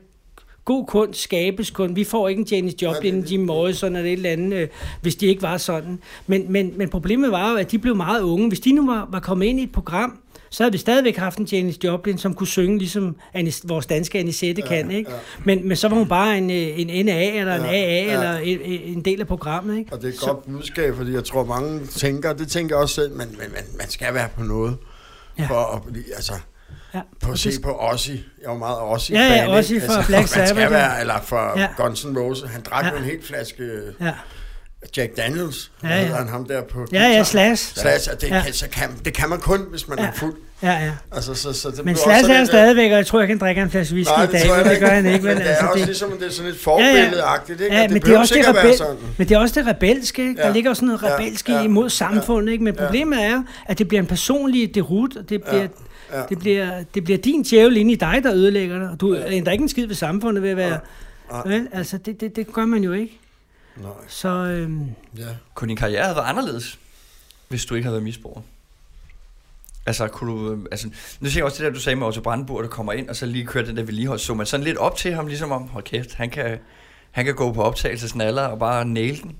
[0.66, 1.96] god kunst skabes kun.
[1.96, 4.68] Vi får ikke en Janis Joplin, en Jim Morrison eller et eller andet, øh,
[5.02, 6.00] hvis de ikke var sådan.
[6.28, 8.48] Men, men, men problemet var jo, at de blev meget unge.
[8.48, 10.20] Hvis de nu var, var kommet ind i et program,
[10.52, 14.20] så havde vi stadigvæk haft en Janis Joplin, som kunne synge, ligesom Anis, vores danske
[14.20, 14.92] Anisette kan.
[14.92, 15.12] Ikke?
[15.12, 15.18] ja.
[15.46, 18.14] Men, men så var hun bare en, øh, en NA eller en Ja, AA ja.
[18.14, 18.60] eller en,
[18.98, 19.78] en del af programmet.
[19.78, 19.94] Ikke?
[19.94, 22.96] Og det er et godt budskab, fordi jeg tror, mange tænker, det tænker jeg også
[22.96, 24.78] selv, men, men, men man skal være på noget.
[25.40, 25.46] Ja.
[25.48, 26.34] For at blive, altså,
[26.94, 27.02] Ja.
[27.22, 28.10] på at se på Ozzy.
[28.10, 29.86] Jeg var meget Ozzy Ja, ja, Ozzy ikke?
[29.86, 30.70] fra Black Sabbath, ja.
[30.70, 31.68] være, eller for Ja.
[31.78, 32.52] Guns N' Roses.
[32.52, 32.92] Han drak Ja.
[32.92, 33.64] jo en helt flaske
[34.02, 34.14] Ja,
[34.98, 35.72] Jack Daniels.
[35.84, 36.02] Ja, Ja, ja.
[36.08, 36.14] ja.
[36.16, 37.24] han ham der på ja, ja.
[37.24, 37.76] Slash.
[37.76, 38.36] Slash, og det, Ja.
[38.36, 38.44] ja.
[38.44, 40.04] kan, så kan, det kan man kun, hvis man Ja.
[40.04, 40.10] ja.
[40.10, 40.34] er fuld.
[40.64, 40.92] Ja, ja.
[41.12, 43.38] Altså, så, så det Men også Slash sådan er stadigvæk, og jeg tror, jeg kan
[43.38, 45.26] drikke en flaske whisky Nej, i dag, men det gør han ikke.
[45.28, 47.76] Men det er altså, også det, ligesom, det er sådan et forbilledeagtigt, ikke?
[47.76, 48.96] Ja, Og men det er også det, rebel, sådan.
[49.18, 50.42] men det er også det rebelske, ikke?
[50.42, 50.54] Der Ja.
[50.54, 52.64] ligger også noget Ja, rebelsk ja, imod samfundet, ikke?
[52.64, 52.84] Men ja.
[52.86, 55.68] problemet er, at det bliver en personlig derut, og det bliver,
[56.14, 56.22] ja.
[56.30, 58.90] det bliver, det bliver din djævel inde i dig, der ødelægger dig.
[58.90, 60.80] Og du ændrer ikke en skid ved samfundet ved at være...
[61.32, 61.42] Nej.
[61.46, 61.68] Vel?
[61.74, 63.20] Altså, det, det, det gør man jo ikke.
[63.78, 64.86] Nej, Så øhm,
[65.18, 65.28] ja.
[65.54, 66.80] Kunne din karriere have været anderledes,
[67.48, 68.42] hvis du ikke havde været misbruger?
[69.86, 72.22] Altså, kunne du, øh, altså, nu ser jeg også det der, du sagde med Otto
[72.22, 74.20] Brandenburg, der kommer ind, og så lige kører den der vedligehold.
[74.20, 76.58] Så man sådan lidt op til ham, ligesom om, hold kæft, han kan,
[77.12, 79.36] han kan gå på optagelsesnaller og bare nail den.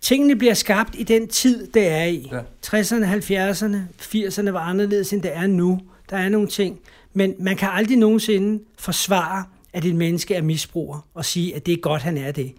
[0.00, 2.30] tingene bliver skabt i den tid, det er i.
[2.32, 2.40] Ja.
[2.66, 5.80] 60'erne, 70'erne, 80'erne var anderledes, end det er nu.
[6.10, 6.80] Der er nogle ting.
[7.12, 11.72] Men man kan aldrig nogensinde forsvare, at et menneske er misbruger, og sige, at det
[11.72, 12.54] er godt, han er det.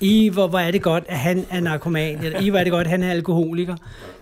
[0.00, 2.70] I, hvor, hvor er det godt, at han er narkoman, eller i, hvor er det
[2.70, 3.76] godt, at han er alkoholiker.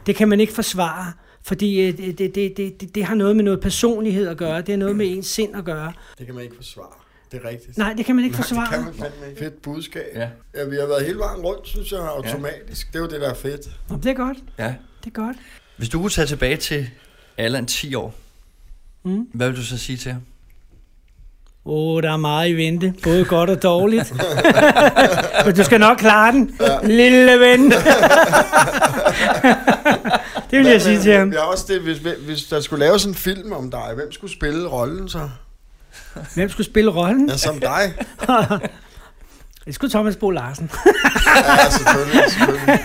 [0.07, 1.12] Det kan man ikke forsvare,
[1.43, 4.68] fordi øh, det, det, det, det, det har noget med noget personlighed at gøre, det
[4.68, 5.93] har noget med ens sind at gøre.
[6.18, 6.86] Det kan man ikke forsvare.
[7.32, 7.78] Det er rigtigt.
[7.78, 8.76] Nej, det kan man ikke Nej, forsvare.
[8.86, 9.38] det kan man ikke.
[9.41, 10.03] Fedt budskab.
[10.14, 10.28] Ja.
[10.55, 12.86] Ja, vi har været hele vejen rundt, synes jeg, automatisk.
[12.93, 13.61] Det er jo det, der er fedt.
[13.91, 14.74] Nå, det er godt, ja.
[15.05, 15.36] det er godt.
[15.76, 16.91] Hvis du kunne tage tilbage til
[17.36, 18.14] Allan 10 år,
[19.05, 19.28] Mm.
[19.34, 20.22] hvad vil du så sige til ham?
[21.64, 22.94] Åh, oh, der er meget i vente.
[23.02, 24.12] Både godt og dårligt.
[25.46, 26.78] Men du skal nok klare den, ja.
[26.82, 27.70] lille ven.
[30.50, 31.32] det vil jeg sige til ham.
[31.32, 34.68] Ja, også det, hvis, hvis der skulle laves en film om dig, hvem skulle spille
[34.68, 35.28] rollen så?
[36.34, 37.28] Hvem skulle spille rollen?
[37.28, 37.94] Ja, som dig.
[39.64, 40.70] Det skulle Thomas Bo Larsen.
[41.26, 42.84] Ja, selvfølgelig, selvfølgelig.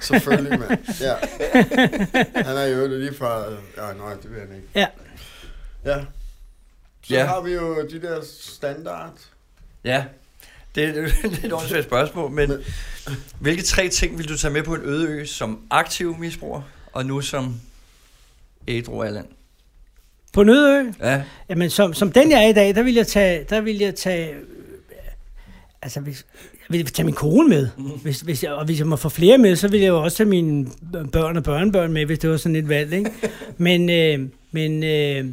[0.00, 0.78] Selvfølgelig, mand.
[1.00, 1.14] Ja.
[2.44, 3.38] Han er jo lige fra...
[3.76, 4.68] Ja, nej, det vil han ikke.
[4.74, 4.86] Ja.
[5.84, 5.96] Ja.
[7.08, 7.24] Så Ja.
[7.24, 9.12] har vi jo de der standard.
[9.84, 10.04] Ja,
[10.74, 11.02] det er
[11.44, 12.52] et åndssvagt spørgsmål, men
[13.40, 17.06] hvilke tre ting vil du tage med på en øde ø som aktiv misbruger, og
[17.06, 17.60] nu som
[18.68, 19.26] ædru Allan?
[20.32, 20.90] På Nødø?
[21.00, 21.22] Ja.
[21.48, 23.94] Jamen, som, som den jeg er i dag, der vil jeg tage, der vil jeg
[23.94, 24.34] tage,
[25.82, 26.26] altså hvis,
[26.70, 27.88] jeg vil tage min kone med, Mhm.
[27.90, 30.16] hvis, hvis jeg, og hvis jeg må få flere med, så vil jeg jo også
[30.16, 30.66] tage mine
[31.12, 33.10] børn og børnebørn med, hvis det var sådan et valg, ikke?
[33.58, 35.26] Men, øh, men, øh,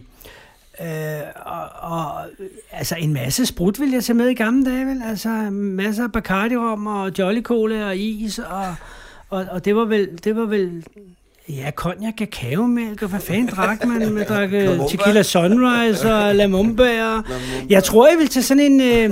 [0.86, 2.26] øh, og, og,
[2.72, 5.02] altså en masse sprut vil jeg tage med i gamle dage, vel?
[5.06, 8.76] Altså masser af Bacardi-rom og Jolly Cola og is, og,
[9.30, 10.86] og, og det var vel, det var vel,
[11.58, 14.14] Ja, cognac, kakaomælk, og hvad fanden drak man?
[14.14, 14.70] Man drak øh.
[14.89, 17.22] Tequila Sunrise og Lamumba.
[17.70, 18.82] jeg tror, jeg vil tage sådan en...
[18.82, 19.10] Øh,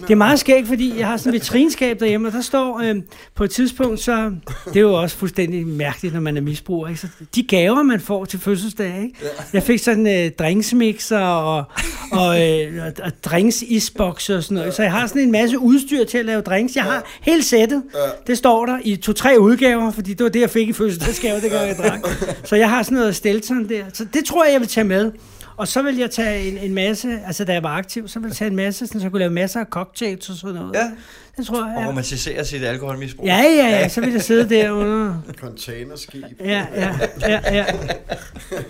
[0.00, 2.96] det er meget skægt, fordi jeg har sådan et vitrinskab derhjemme, og der står øh,
[3.34, 4.30] på et tidspunkt, så...
[4.68, 7.00] Det er jo også fuldstændig mærkeligt, når man er misbruger, ikke?
[7.00, 9.14] Så de gaver, man får til fødselsdag, ikke?
[9.52, 11.64] Jeg fik sådan øh, drinksmixer og,
[12.12, 14.74] og, øh, og, og drinks isbokser og sådan noget.
[14.74, 16.76] Så jeg har sådan en masse udstyr til at lave drinks.
[16.76, 17.82] Jeg har hele sættet.
[18.26, 21.60] Det står der i to-tre udgaver, fordi det var det, jeg fik i fødselsdagsgave, gør
[21.60, 22.00] jeg drak.
[22.44, 23.84] Så jeg har sådan noget Stelton der.
[23.92, 25.12] Så det tror jeg, jeg vil tage med.
[25.56, 28.28] Og så vil jeg tage en, en masse, altså da jeg var aktiv, så vil
[28.28, 30.74] jeg tage en masse, sådan, så jeg kunne lave masser af cocktails og sådan noget.
[30.74, 30.90] Ja.
[31.36, 31.88] Det tror Og jeg, ja.
[31.88, 33.26] romantisere sit alkoholmisbrug.
[33.26, 35.14] Ja, ja, ja, så vil jeg sidde derunder.
[35.40, 36.24] Containerskib.
[36.40, 37.64] Ja, ja, ja, ja.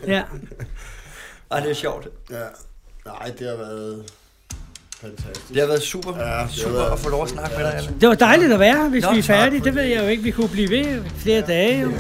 [0.07, 0.23] ja.
[1.51, 2.09] Ej, det er sjovt.
[2.31, 2.37] Ja.
[3.07, 4.05] Nej, det har været
[5.05, 5.49] fantastisk.
[5.49, 7.95] Det har været super, Ja, super været- at få lov at snakke med dig, Allan.
[8.01, 9.65] Det var dejligt at være her, hvis Nå, vi er færdige.
[9.65, 10.23] Det ved jeg jo ikke.
[10.23, 11.81] Vi kunne blive ved flere dage.
[11.81, 11.91] Jo.